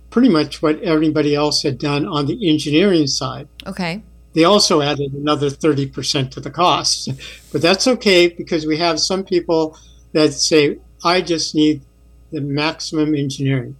[0.09, 3.49] pretty much what everybody else had done on the engineering side.
[3.67, 4.03] Okay.
[4.35, 7.11] They also added another 30% to the cost.
[7.53, 9.77] But that's okay because we have some people
[10.13, 11.83] that say, I just need
[12.31, 13.77] the maximum engineering.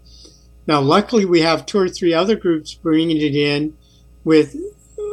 [0.67, 3.77] Now, luckily, we have two or three other groups bringing it in
[4.25, 4.55] with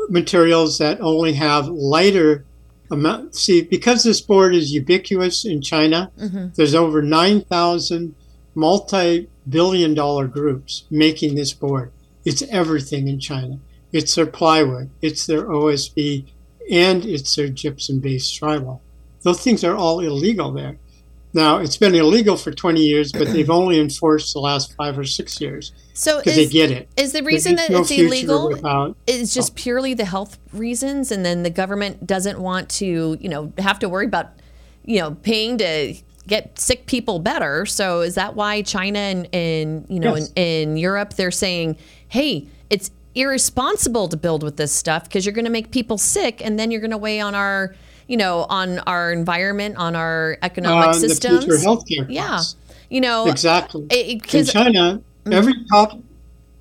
[0.09, 2.45] materials that only have lighter
[2.91, 3.35] amount.
[3.35, 6.47] See, because this board is ubiquitous in China, mm-hmm.
[6.55, 8.15] there's over 9,000
[8.55, 11.91] multi billion dollar groups making this board.
[12.25, 13.59] It's everything in China.
[13.91, 16.25] It's their plywood, it's their OSB,
[16.71, 18.79] and it's their gypsum based drywall.
[19.23, 20.77] Those things are all illegal there.
[21.33, 25.03] Now, it's been illegal for 20 years, but they've only enforced the last five or
[25.03, 26.89] six years So because they is, get it.
[26.97, 31.23] is the reason that no it's illegal without- is just purely the health reasons, and
[31.23, 34.29] then the government doesn't want to, you know, have to worry about,
[34.85, 35.93] you know, paying to
[36.27, 37.65] get sick people better.
[37.67, 40.31] So is that why China and, and you know, Yes.
[40.35, 45.33] in, in Europe they're saying, hey, it's irresponsible to build with this stuff because you're
[45.33, 47.75] going to make people sick, and then you're going to weigh on our,
[48.07, 51.45] you know, on our environment, on our economic on the systems.
[51.45, 52.55] future healthcare yeah, costs.
[52.89, 53.85] you know, Exactly.
[53.89, 55.33] it- in China, mm-hmm.
[55.33, 55.99] every top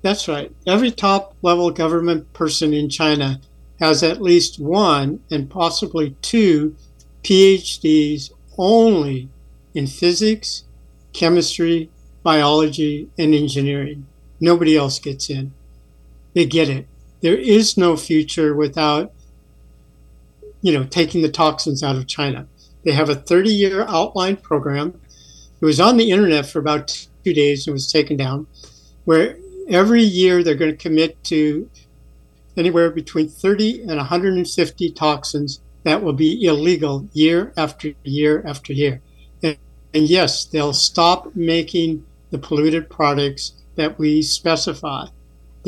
[0.01, 0.51] that's right.
[0.65, 3.41] Every top level government person in China
[3.79, 6.75] has at least one and possibly two
[7.23, 9.29] PhDs only
[9.73, 10.63] in physics,
[11.13, 11.89] chemistry,
[12.23, 14.05] biology, and engineering.
[14.39, 15.53] Nobody else gets in.
[16.33, 16.87] They get it.
[17.21, 19.13] There is no future without
[20.61, 22.47] you know taking the toxins out of China.
[22.85, 24.99] They have a 30-year outline program
[25.61, 28.47] it was on the internet for about two days and was taken down,
[29.05, 29.37] where
[29.67, 31.69] every year they're going to commit to
[32.55, 39.01] anywhere between 30 and 150 toxins that will be illegal year after year after year.
[39.43, 39.57] And,
[39.93, 45.07] and yes, they'll stop making the polluted products that we specify.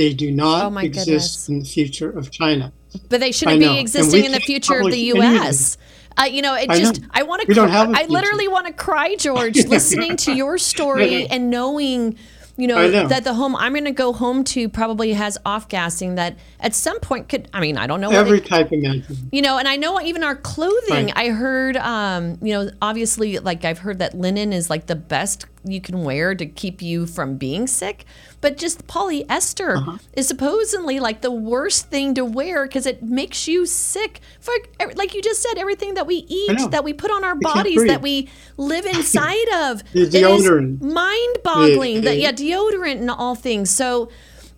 [0.01, 1.49] They do Oh not my exist goodness.
[1.49, 2.73] in the future of China.
[3.09, 4.97] But they shouldn't be existing in the future of the.
[4.99, 5.77] U.S.
[6.17, 7.07] Uh, you know, it just, know.
[7.11, 10.33] I want to, We don't have a I literally want to cry, George, listening to
[10.33, 12.17] your story and knowing,
[12.57, 13.07] you know, know.
[13.07, 16.73] that the home I'm going to go home to probably has off gassing that at
[16.75, 19.15] some point could, I mean, I don't know Every it- type imaginable.
[19.31, 21.05] you know, and I know even our clothing.
[21.05, 21.13] Right.
[21.15, 25.45] I heard, um, you know, obviously, like I've heard that linen is like the best
[25.63, 28.05] you can wear to keep you from being sick.
[28.41, 29.97] But just polyester Uh-huh.
[30.13, 34.19] is supposedly like the worst thing to wear because it makes you sick.
[34.39, 34.53] For
[34.95, 38.01] like you just said, everything that we eat, that we put on our bodies, that
[38.01, 40.81] we live inside of, The it is deodorant.
[40.81, 42.01] mind-boggling.
[42.01, 43.69] That yeah, deodorant and all things.
[43.69, 44.09] So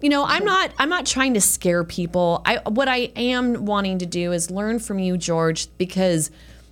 [0.01, 3.99] you know i'm not i'm not trying to scare people i what i am wanting
[3.99, 6.29] to do is learn from you george because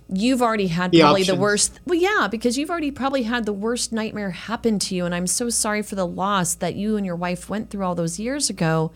[0.08, 3.52] you've already had The probably the worst well yeah because you've already probably had the
[3.52, 7.06] worst nightmare happen to you and i'm so sorry for the loss that you and
[7.06, 8.92] your wife went through all those years ago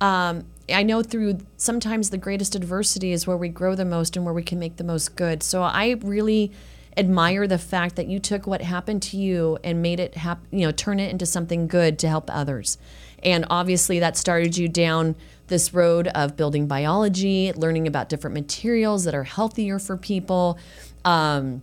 [0.00, 4.24] um, I know through sometimes the greatest adversity is where we grow the most and
[4.24, 5.42] where we can make the most good.
[5.42, 6.52] So I really
[6.96, 10.60] admire the fact that you took what happened to you and made it hap- you
[10.60, 12.78] know turn it into something good to help others.
[13.22, 15.16] And obviously that started you down
[15.48, 20.58] this road of building biology, learning about different materials that are healthier for people.
[21.04, 21.62] Um,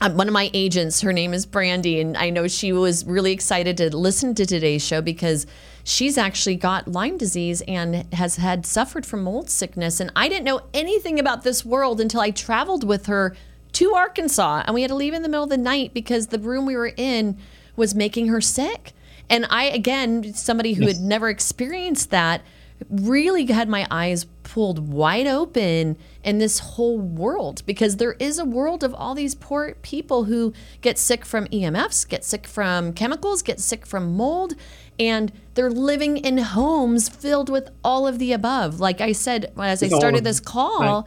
[0.00, 3.32] um, one of my agents, her name is Brandy, and I know she was really
[3.32, 5.46] excited to listen to today's show because
[5.84, 10.00] she's actually got Lyme disease and has had suffered from mold sickness.
[10.00, 13.36] And I didn't know anything about this world until I traveled with her
[13.72, 16.38] to Arkansas, and we had to leave in the middle of the night because the
[16.38, 17.36] room we were in
[17.76, 18.92] was making her sick.
[19.28, 22.42] And I, again, somebody who had never experienced that,
[22.88, 28.44] really had my eyes pulled wide open in this whole world because there is a
[28.44, 33.42] world of all these poor people who get sick from EMFs, get sick from chemicals,
[33.42, 34.54] get sick from mold,
[34.98, 38.80] and they're living in homes filled with all of the above.
[38.80, 41.06] Like I said, as I started this call,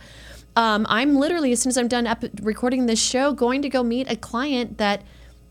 [0.56, 3.84] um, I'm literally, as soon as I'm done ep- recording this show, going to go
[3.84, 5.02] meet a client that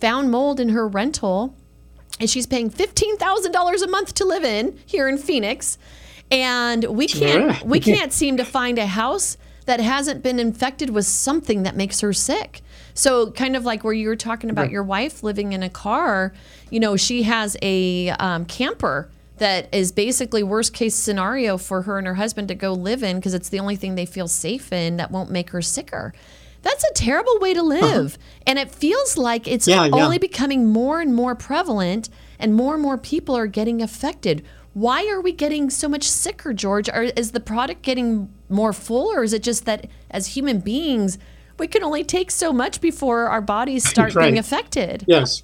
[0.00, 1.56] found mold in her rental
[2.20, 5.78] and she's paying fifteen thousand dollars a month to live in here in Phoenix,
[6.32, 11.06] and we can't we can't seem to find a house that hasn't been infected with
[11.06, 12.62] something that makes her sick.
[12.94, 16.34] So, kind of like where you were talking about your wife living in a car,
[16.70, 19.08] you know, she has a um, camper
[19.38, 23.16] that is basically worst case scenario for her and her husband to go live in
[23.16, 26.12] because it's the only thing they feel safe in that won't make her sicker.
[26.62, 28.18] That's a terrible way to live.
[28.46, 30.04] And it feels like it's Yeah, yeah.
[30.04, 32.08] only becoming more and more prevalent
[32.38, 34.44] and more and more people are getting affected.
[34.74, 36.88] Why are we getting so much sicker, George?
[36.88, 41.18] Are, is the product getting more full, or is it just that as human beings,
[41.58, 45.04] we can only take so much before our bodies start being affected?
[45.06, 45.42] Yes.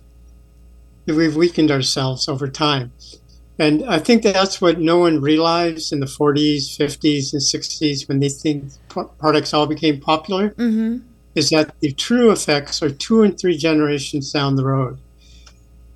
[1.06, 2.92] We've weakened ourselves over time.
[3.58, 8.20] And I think that's what no one realized in the 40s, 50s, and 60s when
[8.20, 10.98] these things, products all became popular, Mm-hmm.
[11.34, 14.98] is that the true effects are two and three generations down the road.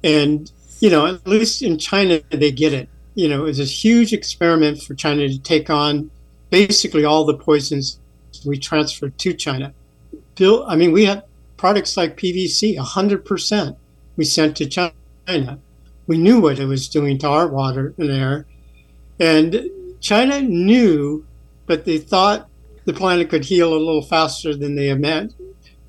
[0.02, 2.88] And, you know, at least in China, they get it.
[3.14, 6.10] You know, it was this huge experiment for China to take on
[6.50, 7.98] basically all the poisons
[8.44, 9.72] we transferred to China.
[10.34, 11.24] Bill, I mean, we had
[11.56, 13.76] products like PVC, 100%
[14.16, 15.58] we sent to China.
[16.06, 18.46] We knew what it was doing to our water and air.
[19.20, 21.26] And China knew,
[21.66, 22.48] but they thought
[22.84, 25.34] the planet could heal a little faster than they imagined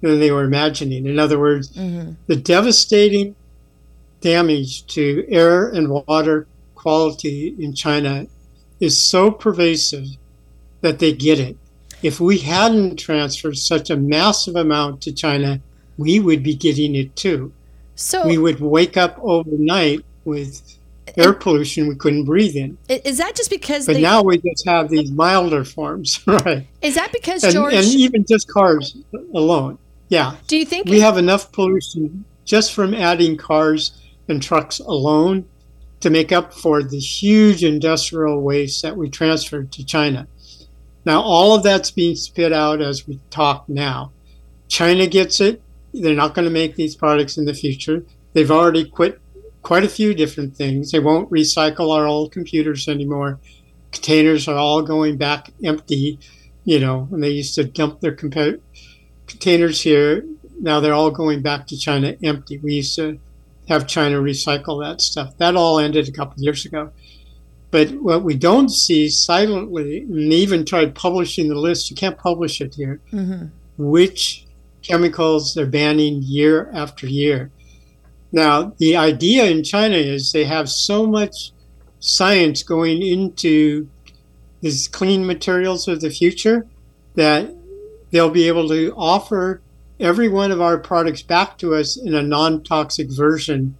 [0.01, 1.07] than they were imagining.
[1.07, 2.11] In other words, mm-hmm.
[2.28, 3.36] the devastating
[4.19, 6.45] damage to air and water
[6.84, 8.27] quality in China
[8.81, 10.05] is so pervasive
[10.81, 11.55] that they get it.
[12.01, 15.61] If we hadn't transferred such a massive amount to China,
[15.97, 17.53] we would be getting it too.
[17.95, 20.61] So, We would wake up overnight with
[21.15, 22.77] air pollution we couldn't breathe in.
[22.89, 24.01] is that just because But they?
[24.01, 26.67] now we just have these milder forms, right?
[26.81, 27.73] is that because And, George?
[27.75, 28.97] and even just cars
[29.34, 29.77] alone.
[30.09, 30.36] Yeah.
[30.47, 33.93] do you think We have enough pollution just from adding cars
[34.27, 35.45] and trucks alone
[36.04, 40.28] to make up for the huge industrial waste that we transferred to China.
[41.06, 44.12] Now, all of that's being spit out as we talk now.
[44.68, 45.62] China gets it.
[45.93, 48.04] They're not going to make these products in the future.
[48.34, 49.22] They've already quit
[49.62, 50.91] quite a few different things.
[50.91, 53.39] They won't recycle our old computers anymore.
[53.93, 56.20] Containers are all going back empty.
[56.66, 58.60] You know, when they used to dump their compa-
[59.28, 60.26] containers here,
[60.60, 62.58] now they're all going back to China empty.
[62.58, 63.20] We used to
[63.68, 65.38] have China recycle that stuff.
[65.38, 66.91] That all ended a couple of years ago.
[67.72, 72.18] But what we don't see silently, and they even tried publishing the list, you can't
[72.18, 73.49] publish it here, Mhm.
[73.78, 74.45] which
[74.84, 77.49] chemicals they're banning year after year.
[78.32, 81.51] Now, the idea in China is they have so much
[81.99, 83.88] science going into
[84.61, 86.68] these clean materials of the future
[87.16, 87.55] that
[88.11, 89.61] they'll be able to offer
[90.04, 93.76] every one of our products back to us in a non-toxic version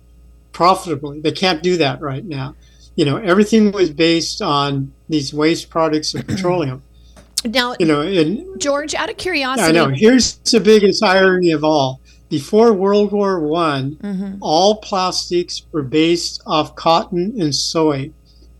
[0.54, 1.20] profitably.
[1.20, 2.56] They can't do that right now.
[2.96, 6.82] You know, everything was based on these waste products of petroleum.
[7.46, 9.90] now, You know, and George, out of curiosity, I know.
[9.90, 12.00] Here's the biggest irony of all.
[12.30, 14.38] Before World War One, Mhm.
[14.42, 18.12] all plastics were based off cotton and soy,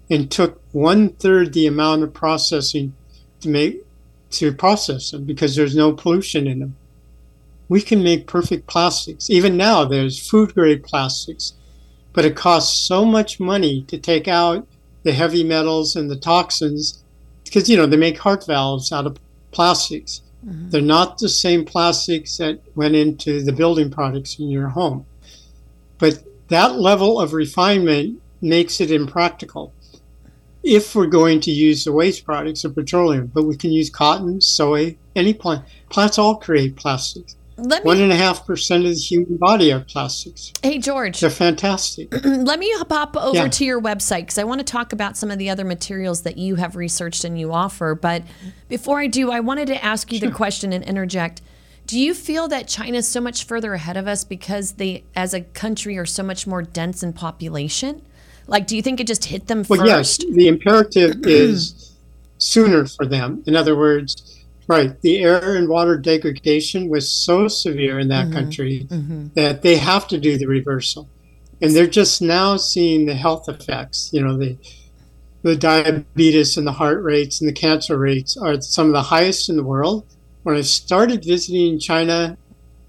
[0.10, 2.94] and took one third the amount of processing
[3.42, 3.84] to make
[4.32, 6.76] to process them because there's no pollution in them.
[7.70, 9.30] We can make perfect plastics.
[9.30, 11.54] Even now, there's food grade plastics,
[12.12, 14.68] but it costs so much money to take out
[15.04, 17.04] the heavy metals and the toxins
[17.44, 19.18] because you know they make heart valves out of
[19.52, 20.22] plastics.
[20.46, 20.70] Mm-hmm.
[20.70, 25.06] They're not the same plastics that went into the building products in your home.
[26.00, 29.74] But that level of refinement makes it impractical
[30.64, 33.28] if we're going to use the waste products of petroleum.
[33.34, 35.66] But we can use cotton, soy, any plant.
[35.90, 37.36] Plants all create plastics.
[37.58, 38.02] Let me.
[38.04, 40.52] and a half percent of the human body are plastics.
[40.62, 41.20] Hey, George.
[41.20, 42.10] They're fantastic.
[42.26, 43.48] let me pop over Yeah.
[43.48, 46.38] to your website because I want to talk about some of the other materials that
[46.38, 47.96] you have researched and you offer.
[47.96, 48.24] But
[48.70, 51.42] before I do, I wanted to ask you the question and interject.
[51.86, 55.34] Do you feel that China is so much further ahead of us because they, as
[55.34, 58.02] a country, are so much more dense in population?
[58.48, 60.24] Like, do you think it just hit them Well, first?
[60.24, 61.92] yes, the imperative is
[62.38, 63.44] sooner for them.
[63.46, 68.34] In other words, right, the air and water degradation was so severe in that mm-hmm.
[68.34, 69.28] country mm-hmm.
[69.36, 71.10] that they have to do the reversal.
[71.62, 74.10] And they're just now seeing the health effects.
[74.12, 74.58] You know, the
[75.44, 79.50] the diabetes and the heart rates and the cancer rates are some of the highest
[79.50, 80.06] in the world.
[80.44, 82.38] When I started visiting China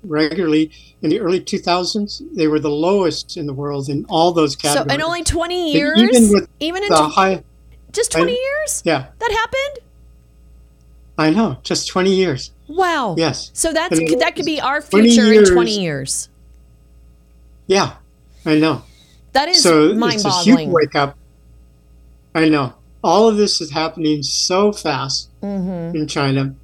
[0.05, 0.70] regularly
[1.03, 4.91] in the early 2000s, they were the lowest in the world in all those categories.
[4.91, 7.45] So, in only 20 But years, even even in the tw- high,
[7.93, 9.84] just 20 I- years, yeah, that happened?
[11.17, 12.51] I know, just 20 years.
[12.69, 13.15] Wow.
[13.17, 13.51] Yes.
[13.55, 16.29] So that's And that could be our 20 future in 20 years.
[17.67, 17.95] Yeah,
[18.45, 18.83] I know.
[19.33, 20.59] That is so it's a mind-boggling.
[20.59, 21.17] huge wake up.
[22.35, 22.75] I know.
[23.03, 25.97] All of this is happening so fast Mm-hmm.
[25.97, 26.55] in China.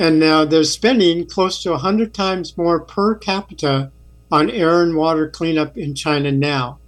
[0.00, 3.92] And now they're spending close to 100 times more per capita
[4.32, 6.78] on air and water cleanup in China now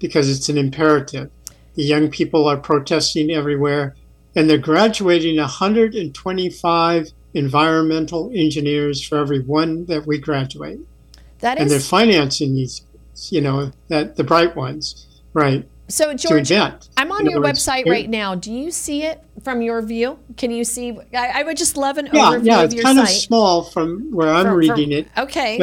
[0.00, 1.30] because it's an imperative.
[1.76, 3.94] The young people are protesting everywhere,
[4.36, 10.78] and they're graduating 125 environmental engineers for every one that we graduate.
[11.40, 12.82] That and they're financing these,
[13.30, 15.66] you know, that the bright ones, right?
[15.88, 16.50] so, George.
[16.52, 18.34] I'm on In your words, website right now.
[18.34, 20.18] Do you see it from your view?
[20.36, 20.98] Can you see?
[21.14, 23.62] I, I would just love an Yeah, overview yeah, of it's your kind of small
[23.64, 25.08] from where I'm From- from- reading it.
[25.16, 25.58] Okay.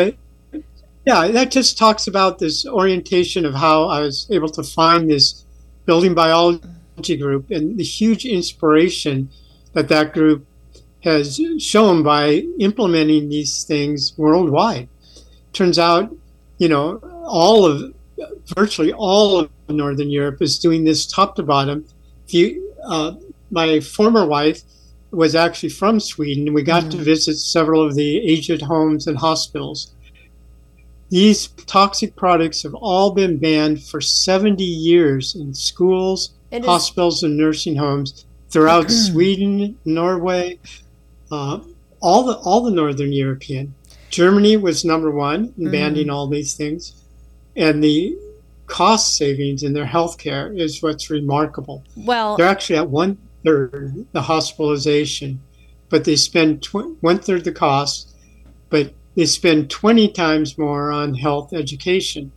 [0.52, 0.62] But
[1.06, 5.44] yeah, that just talks about this orientation of how I was able to find this
[5.86, 6.64] building biology
[7.02, 9.30] group and the huge inspiration
[9.74, 10.46] that that group
[11.04, 14.88] has shown by implementing these things worldwide.
[15.52, 16.16] Turns out,
[16.58, 17.94] you know, all of
[18.56, 21.86] virtually all of Northern Europe is doing this top to bottom.
[22.28, 23.16] You, uh,
[23.52, 24.62] my former wife
[25.12, 26.54] was actually from Sweden.
[26.54, 29.94] We got to visit several of the aged homes and hospitals.
[31.10, 37.24] These toxic products have all been banned for 70 years in schools, It is- hospitals,
[37.24, 40.60] and nursing homes throughout Sweden, Norway,
[41.32, 41.60] uh,
[42.00, 43.74] all the all the northern European.
[44.12, 46.94] Germany was number one in banning all these things,
[47.56, 48.16] and the
[48.68, 51.84] cost savings in their healthcare is what's remarkable.
[51.98, 55.42] well, They're actually at one third the hospitalization,
[55.90, 58.10] but they spend tw- one third the cost,
[58.70, 62.32] but they spend 20 times more on health education.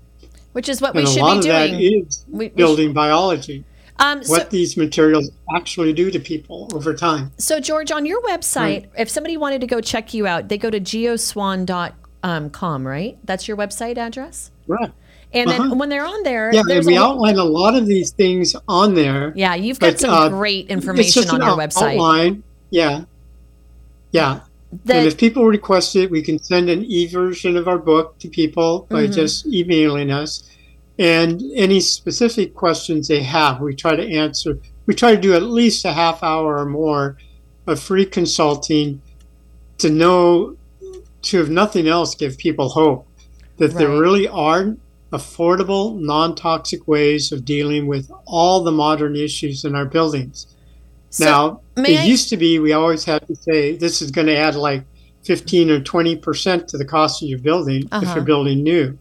[0.55, 2.05] which is what And we should lot be of that doing.
[2.07, 3.63] is We- we building biology,
[3.99, 7.33] Um, so, what these materials actually do to people over time.
[7.39, 10.71] so George, on your website, if somebody wanted to go check you out, they go
[10.71, 13.19] to geoswan.com, right?
[13.25, 14.51] That's your website address.
[14.67, 14.91] Right.
[15.33, 15.75] And then Uh-huh.
[15.75, 18.95] when they're on there, Yeah, there's we a, outline a lot of these things on
[18.95, 19.33] there.
[19.37, 21.93] yeah, you've got but, some uh, great information on your website.
[21.95, 22.43] Outline.
[22.71, 23.05] Yeah.
[24.13, 24.41] Yeah.
[24.89, 28.29] And if people request it, we can send an e version of our book to
[28.29, 29.13] people by Mm-hmm.
[29.13, 30.43] just emailing us.
[30.99, 34.59] And any specific questions they have, we try to answer.
[34.87, 37.19] We try to do at least a half hour or more
[37.67, 39.03] of free consulting
[39.79, 40.57] to know,
[41.23, 43.07] to if nothing else, give people hope
[43.59, 44.75] that there really are
[45.13, 50.47] affordable, non toxic ways of dealing with all the modern issues in our buildings.
[51.11, 54.27] so, now, it I- used to be we always had to say this is going
[54.29, 54.85] to add like
[55.25, 58.15] 15 or 20% to the cost of your building if Uh-huh.
[58.17, 58.97] you're building new.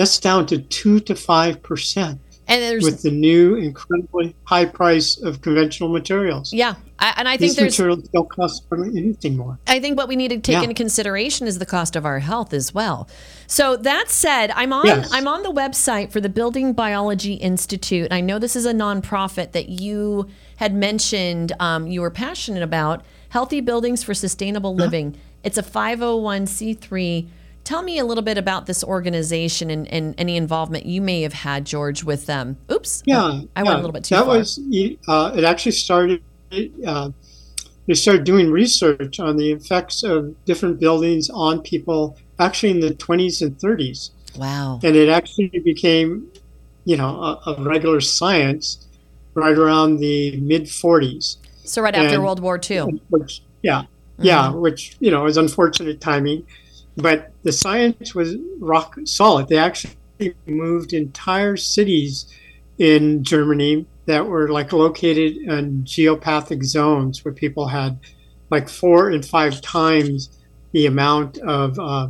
[0.00, 5.42] That's down to 2 to 5% and there's with the new incredibly high price of
[5.42, 6.52] conventional materials.
[6.54, 9.58] yeah, I, and I think These materials don't cost anything more.
[9.66, 10.62] I think what we need to take Yeah.
[10.62, 13.08] into consideration is the cost of our health as well.
[13.46, 15.10] So that said, I'm on Yes.
[15.12, 18.08] I'm on the website for the Building Biology Institute.
[18.10, 20.26] I know this is a nonprofit that you
[20.56, 24.84] had mentioned um, you were passionate about healthy buildings for sustainable Uh-huh.
[24.86, 25.16] living.
[25.44, 27.28] It's a 501c3.
[27.70, 31.32] Tell me a little bit about this organization and, and any involvement you may have
[31.32, 32.56] had, George, with them.
[32.68, 33.00] Oops.
[33.06, 33.62] Yeah, I yeah.
[33.62, 34.38] went a little bit too that far.
[34.38, 34.58] was
[35.06, 35.44] uh, it.
[35.44, 36.20] Actually started.
[36.84, 37.10] Uh,
[37.86, 42.90] they started doing research on the effects of different buildings on people, actually in the
[42.90, 44.80] 20s and 30s, wow.
[44.82, 46.26] and it actually became,
[46.86, 48.88] you know, a, a regular science
[49.34, 51.36] right around the mid 40s.
[51.62, 53.00] So right after and- World War II.
[53.10, 53.84] Which, yeah,
[54.18, 54.58] yeah, Mm-hmm.
[54.58, 56.44] which you know is unfortunate timing,
[56.96, 59.48] but the science was rock solid.
[59.48, 59.94] They actually
[60.46, 62.26] moved entire cities
[62.78, 67.98] in Germany that were like located in geopathic zones where people had
[68.50, 70.30] like four and five times
[70.72, 72.08] the amount of uh,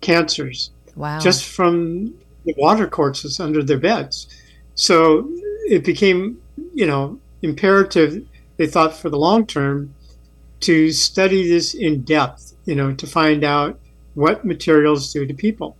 [0.00, 1.18] cancers Wow.
[1.18, 2.14] just from
[2.44, 4.28] the water courses under their beds.
[4.76, 5.28] So
[5.68, 6.40] it became,
[6.72, 8.24] you know, imperative,
[8.56, 9.94] they thought for the long term,
[10.60, 13.78] to study this in depth, you know, to find out
[14.14, 15.76] what materials do to people.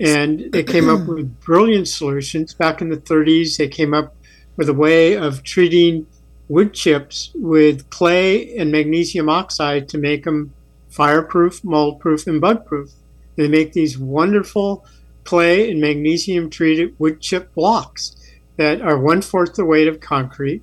[0.00, 2.54] And they came up with brilliant solutions.
[2.54, 4.14] Back in the 30s, they came up
[4.56, 6.06] with a way of treating
[6.48, 10.52] wood chips with clay and magnesium oxide to make them
[10.88, 12.90] fireproof, mold-proof, and bug-proof.
[13.36, 14.84] They make these wonderful
[15.24, 18.16] clay and magnesium treated wood chip blocks
[18.56, 20.62] that are one fourth the weight of concrete.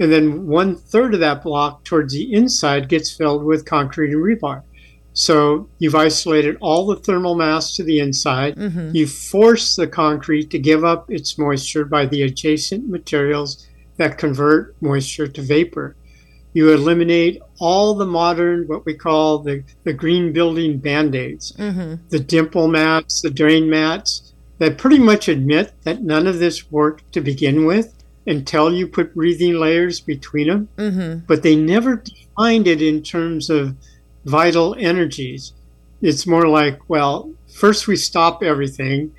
[0.00, 4.22] And then one third of that block towards the inside gets filled with concrete and
[4.22, 4.62] rebar.
[5.12, 8.56] So you've isolated all the thermal mass to the inside.
[8.56, 8.94] Mhm.
[8.94, 13.66] You force the concrete to give up its moisture by the adjacent materials
[13.98, 15.96] that convert moisture to vapor.
[16.54, 21.94] You eliminate all the modern, what we call the, the green building band aids, hmm
[22.08, 27.12] the dimple mats, the drain mats, that pretty much admit that none of this worked
[27.12, 30.68] to begin with until you put breathing layers between them.
[30.78, 33.74] hmm But they never defined it in terms of
[34.24, 35.52] vital energies.
[36.02, 39.12] It's more like, well, first we stop everything,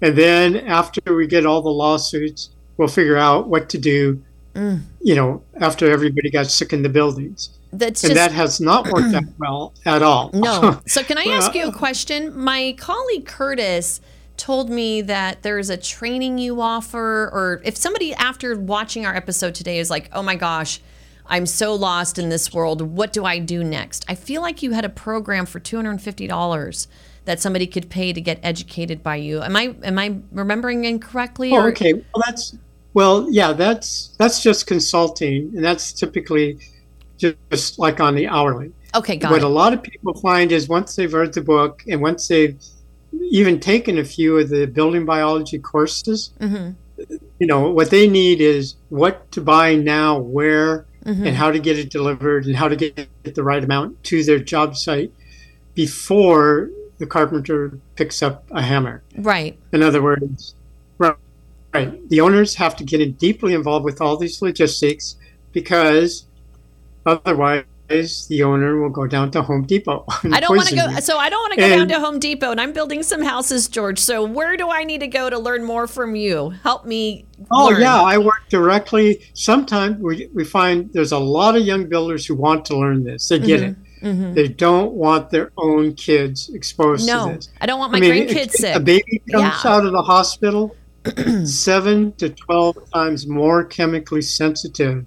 [0.00, 4.22] and then after we get all the lawsuits, we'll figure out what to do.
[4.54, 4.82] Mm.
[5.00, 8.86] You know, after everybody got sick in the buildings, That's and just that has not
[8.90, 10.30] worked out well at all.
[10.32, 10.80] No.
[10.86, 12.36] So can I ask you a question?
[12.36, 14.00] My colleague Curtis
[14.38, 19.54] told me that there's a training you offer or if somebody after watching our episode
[19.54, 20.80] today is like, "Oh my gosh,
[21.26, 22.80] I'm so lost in this world.
[22.80, 26.86] What do I do next?" I feel like you had a program for $250
[27.24, 29.42] that somebody could pay to get educated by you.
[29.42, 31.92] Am I am I remembering incorrectly Oh, okay.
[31.92, 32.56] Well, that's
[32.94, 33.52] well, yeah.
[33.52, 36.58] That's that's just consulting, and that's typically
[37.18, 38.72] just like on the hourly.
[38.94, 39.32] Okay, got it.
[39.32, 39.44] what it.
[39.44, 42.58] a lot of people find is once they've read the book and once they've
[43.12, 46.74] even taken a few of the building biology courses, Mhm.
[47.38, 51.26] you know, what they need is what to buy now, where, Mhm.
[51.26, 54.38] and how to get it delivered and how to get the right amount to their
[54.38, 55.12] job site
[55.74, 59.02] before the carpenter picks up a hammer.
[59.16, 59.56] Right.
[59.72, 60.54] In other words,
[60.98, 61.14] right,
[61.72, 62.08] right.
[62.08, 65.16] The owners have to get in deeply involved with all these logistics
[65.52, 66.24] because
[67.06, 70.04] otherwise the owner will go down to Home Depot.
[70.32, 70.86] I don't want to go.
[70.88, 71.00] you.
[71.00, 73.66] So I don't want to go down to Home Depot, and I'm building some houses,
[73.68, 73.98] George.
[73.98, 76.50] So where do I need to go to learn more from you?
[76.62, 77.24] Help me.
[77.50, 77.80] Oh learn.
[77.80, 79.22] yeah, I work directly.
[79.34, 83.28] Sometimes we, we find there's a lot of young builders who want to learn this.
[83.28, 83.76] They get it.
[84.02, 84.34] Mhm.
[84.34, 87.48] They don't want their own kids exposed No, to this.
[87.60, 88.76] I don't want my I mean, grandkids sick.
[88.76, 89.72] A baby comes Yeah.
[89.72, 90.76] out of the hospital
[91.44, 95.04] seven to 12 times more chemically sensitive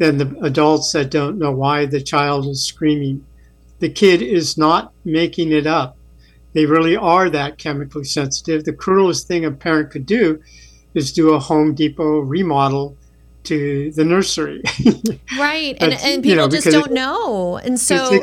[0.00, 3.22] than the adults that don't know why the child is screaming.
[3.80, 5.98] The kid is not making it up.
[6.54, 8.64] They really are that chemically sensitive.
[8.64, 10.40] The cruelest thing a parent could do
[10.94, 12.96] is do a Home Depot remodel
[13.44, 14.62] to the nursery.
[15.38, 18.22] right, and and people know, just don't it- know, and so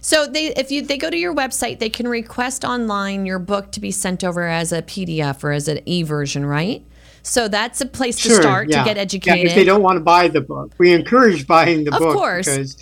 [0.00, 3.72] so they if you they go to your website, they can request online your book
[3.72, 6.82] to be sent over as a PDF or as an e version, right?
[7.22, 9.40] So that's a place to start to get educated.
[9.44, 12.14] Yeah, if they don't want to buy the book, we encourage buying the Of book
[12.16, 12.46] course.
[12.48, 12.76] because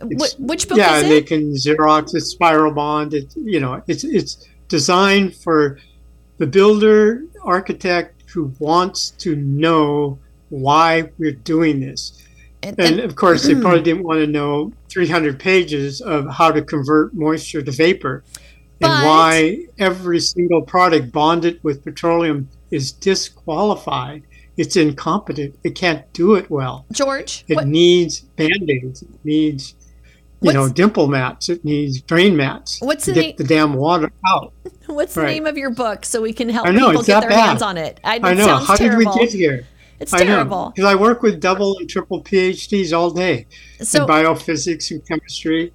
[0.00, 1.26] Wh- which book yeah, is and they it?
[1.26, 3.34] can Xerox it, spiral bond it.
[3.36, 5.78] You know, it's it's designed for
[6.38, 10.18] the builder architect who wants to know
[10.48, 12.22] why we're doing this.
[12.62, 16.50] And- And and- of course, they probably didn't want to know 300 pages of how
[16.50, 18.22] to convert moisture to vapor
[18.80, 24.22] But- and why every single product bonded with petroleum is disqualified.
[24.56, 25.58] It's incompetent.
[25.64, 26.84] It can't do it well.
[26.92, 29.02] George, It what, needs band-aids.
[29.02, 29.74] It needs,
[30.42, 31.48] you know, dimple mats.
[31.48, 34.52] It needs drain mats What's to the get the damn water out.
[34.86, 37.30] what's the name of your book so we can help I know, people get their
[37.30, 38.00] hands on it?
[38.04, 38.56] I, it I know.
[38.56, 39.12] How terrible.
[39.12, 39.66] did we get here?
[39.98, 40.72] It's I terrible.
[40.74, 43.46] Because I work with double and triple PhDs all day
[43.82, 45.72] So in biophysics and chemistry,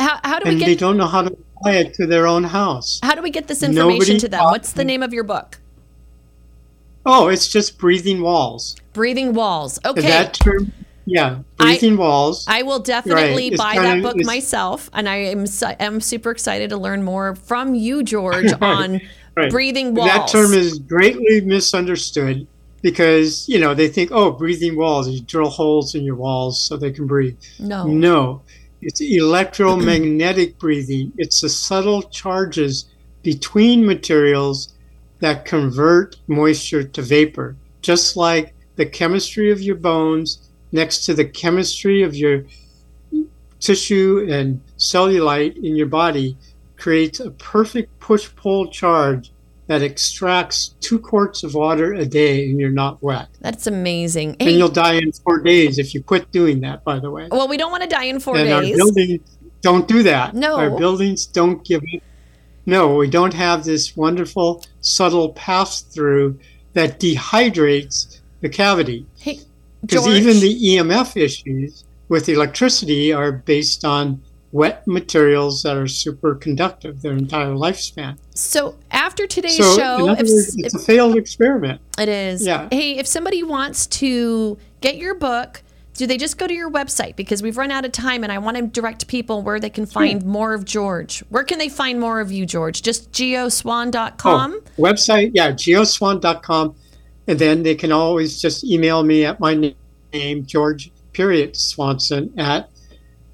[0.00, 2.26] how, how do we get and they don't know how to apply it to their
[2.26, 3.00] own house.
[3.02, 4.44] how do we get this information Nobody to them?
[4.44, 5.58] What's the name of your book?
[7.10, 8.76] Oh, it's just breathing walls.
[8.92, 9.78] Breathing Walls.
[9.84, 10.02] Okay.
[10.02, 10.72] That term,
[11.06, 12.44] yeah, I- breathing walls.
[12.48, 15.46] I will definitely Right, buy that book myself, and I am
[15.80, 19.00] I'm super excited to learn more from you, George, on
[19.36, 19.50] right.
[19.50, 20.10] breathing walls.
[20.10, 22.46] That term is greatly misunderstood
[22.82, 25.08] because you know they think, oh, breathing walls.
[25.08, 27.38] You drill holes in your walls so they can breathe.
[27.58, 27.84] no.
[27.86, 28.42] No,
[28.82, 31.12] it's electromagnetic breathing.
[31.16, 32.86] It's the subtle charges
[33.22, 34.74] between materials
[35.20, 41.24] that convert moisture to vapor, just like the chemistry of your bones next to the
[41.24, 42.44] chemistry of your
[43.60, 46.36] tissue and cellulite in your body
[46.76, 49.32] creates a perfect push pull charge
[49.66, 53.28] that extracts two quarts of water a day and you're not wet.
[53.40, 54.36] That's amazing.
[54.40, 57.28] And Hey, you'll die in four days if you quit doing that, by the way.
[57.30, 58.72] well, we don't want to die in four and days.
[58.72, 60.34] our buildings don't do that.
[60.34, 60.56] No.
[60.56, 62.02] Our buildings don't give it.
[62.68, 66.38] No, we don't have this wonderful, subtle pass through
[66.74, 69.06] that dehydrates the cavity.
[69.18, 69.40] hey,
[69.80, 74.20] Because even the EMF issues with electricity are based on
[74.52, 78.18] wet materials that are superconductive their entire lifespan.
[78.34, 81.80] so after today's so, show, if, words, if it's a failed experiment.
[81.98, 82.46] It is.
[82.46, 82.68] Yeah.
[82.70, 85.62] Hey, if somebody wants to get your book,
[85.98, 87.16] do they just go to your website?
[87.16, 89.84] Because we've run out of time and I want to direct people where they can
[89.84, 91.24] find more of George.
[91.28, 92.82] Where can they find more of you, George?
[92.82, 94.60] Just geoswan.com?
[94.64, 96.76] Oh, website, yeah, geoswan.com.
[97.26, 99.74] And then they can always just email me at my
[100.12, 102.70] name, George period Swanson at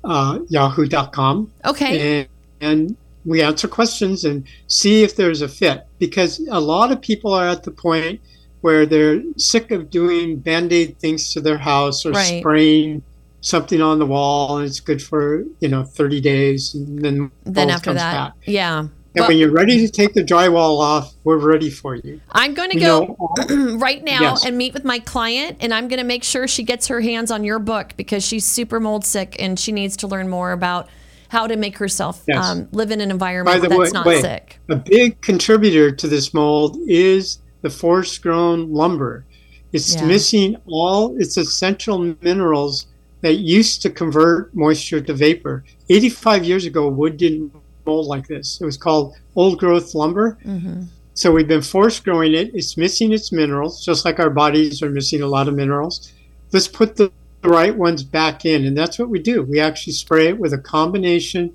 [0.02, 1.52] uh, yahoo.com.
[1.66, 2.22] Okay.
[2.22, 2.28] And,
[2.62, 2.96] and
[3.26, 5.86] we answer questions and see if there's a fit.
[5.98, 8.22] Because a lot of people are at the point
[8.64, 12.40] where they're sick of doing band aid things to their house or Right.
[12.40, 13.02] spraying
[13.42, 17.68] something on the wall and it's good for you know 30 days and then Then
[17.68, 18.32] after comes that, back.
[18.46, 18.78] yeah.
[18.78, 22.54] and Well, when you're ready to take the drywall off we're ready for you I'm
[22.54, 23.18] going to go
[23.50, 24.46] know- right now Yes.
[24.46, 27.30] and meet with my client, and I'm going to make sure she gets her hands
[27.30, 30.88] on your book because she's super mold sick and she needs to learn more about
[31.28, 32.42] how to make herself Yes.
[32.42, 34.58] um, live in an environment that's way, not wait, sick.
[34.70, 39.24] a big contributor to this mold is the forest grown lumber.
[39.72, 40.06] It's Yeah.
[40.06, 42.86] missing all its essential minerals
[43.22, 45.64] that used to convert moisture to vapor.
[45.88, 47.50] 85 years ago, wood didn't
[47.86, 48.58] mold like this.
[48.60, 50.38] It was called old growth lumber.
[50.46, 50.82] Mm-hmm.
[51.14, 52.50] So we've been forest growing it.
[52.54, 56.12] It's missing its minerals, just like our bodies are missing a lot of minerals.
[56.52, 57.10] Let's put the
[57.44, 58.64] the right ones back in.
[58.64, 59.42] And that's what we do.
[59.42, 61.52] We actually spray it with a combination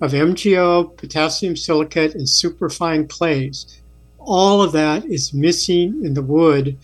[0.00, 3.80] of MgO, potassium silicate, and superfine clays.
[4.18, 6.76] All of that is missing in the wood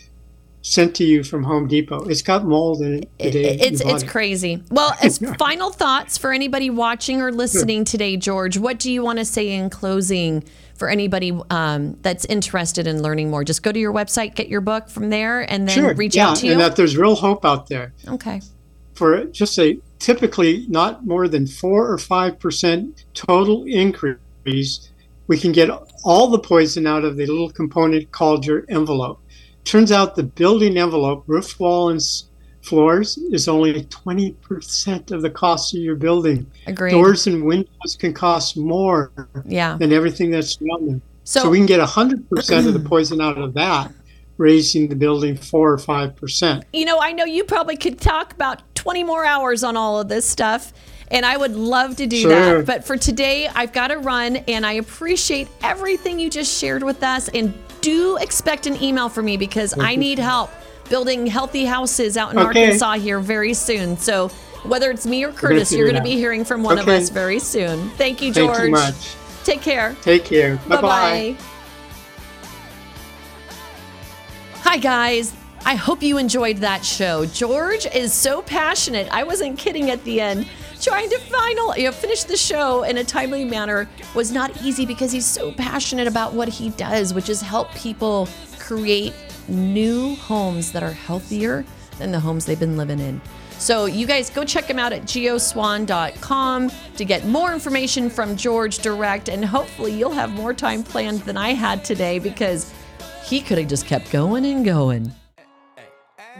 [0.63, 2.05] sent to you from Home Depot.
[2.05, 3.09] It's got mold in it.
[3.19, 4.09] it's it's it.
[4.09, 4.63] crazy.
[4.71, 9.19] Well, as final thoughts for anybody watching or listening today, George, what do you want
[9.19, 10.43] to say in closing
[10.75, 13.45] for anybody um, that's interested in learning more?
[13.45, 15.95] Just go to your website, get your book from there, and then Sure.
[15.95, 16.53] reach yeah, out to you.
[16.53, 17.93] and that there's real hope out there.
[18.09, 18.41] okay.
[18.95, 24.89] for just a typically not more than four or five percent total increase,
[25.27, 25.69] we can get
[26.05, 29.21] all the poison out of the little component called your envelope.
[29.65, 32.01] Turns out the building envelope, roof, wall, and
[32.61, 36.51] floors, is only 20% of the cost of your building.
[36.67, 36.93] Agreed.
[36.93, 39.11] Doors and windows can cost more
[39.47, 39.77] yeah.
[39.79, 41.03] than everything that's around them.
[41.25, 43.91] So, So we can get 100% of the poison out of that,
[44.37, 46.65] raising the building 4 or 5%.
[46.75, 50.09] you know, I know you probably could talk about 20 more hours on all of
[50.09, 50.75] this stuff,
[51.11, 52.59] and I would love to do Sure.
[52.59, 52.67] that.
[52.67, 57.03] But for today, I've got to run, and I appreciate everything you just shared with
[57.03, 57.29] us.
[57.29, 60.51] And do expect an email from me because I need help
[60.89, 62.65] building healthy houses out in Okay.
[62.65, 63.97] Arkansas here very soon.
[63.99, 64.29] So
[64.65, 67.39] whether it's me or Curtis, you're going to be hearing from one of us very
[67.39, 67.91] soon.
[67.91, 68.57] Thank you, George.
[68.57, 69.15] Thank you much.
[69.45, 69.95] Take care.
[70.01, 70.57] Take care.
[70.69, 70.81] Bye-bye.
[70.81, 71.37] bye.
[74.63, 75.35] Hi, guys.
[75.67, 77.25] I hope you enjoyed that show.
[77.27, 79.09] George is so passionate.
[79.11, 80.47] I wasn't kidding at the end.
[80.81, 84.85] Trying to final, you know, finish the show in a timely manner was not easy
[84.85, 89.15] because he's so passionate about what he does, which is help people create
[89.49, 91.65] new homes that are healthier
[91.99, 93.21] than the homes they've been living in.
[93.59, 98.79] So you guys go check him out at geoswan.com to get more information from George
[98.79, 102.73] direct and hopefully you'll have more time planned than I had today because
[103.25, 105.13] he could have just kept going and going.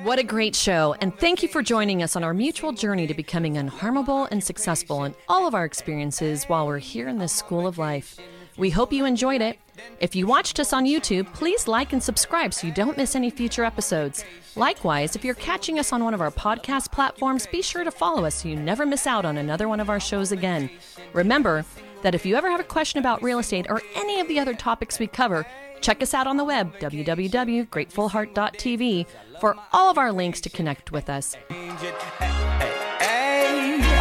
[0.03, 3.15] What a great show, and thank you for joining us on our mutual journey to
[3.15, 7.65] becoming unharmable and successful in all of our experiences while we're here in this school
[7.65, 8.19] of life.
[8.57, 9.57] We hope you enjoyed it.
[10.01, 13.31] If you watched us on YouTube, please like and subscribe so you don't miss any
[13.31, 14.25] future episodes.
[14.57, 18.25] Likewise, if you're catching us on one of our podcast platforms, be sure to follow
[18.25, 20.71] us so you never miss out on another one of our shows again.
[21.13, 21.65] Remember
[22.03, 24.55] that if you ever have a question about real estate or any of the other
[24.55, 25.47] topics we cover,
[25.81, 29.07] check us out on the web, www.gratefulheart.tv,
[29.45, 31.37] for all of our links to connect with us.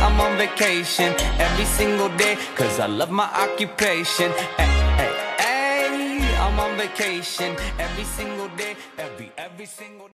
[0.06, 4.32] I'm on vacation every single day cause I love my occupation.
[4.32, 4.72] Hey,
[5.02, 5.12] hey,
[5.44, 10.08] hey, I'm on vacation every single day, every every single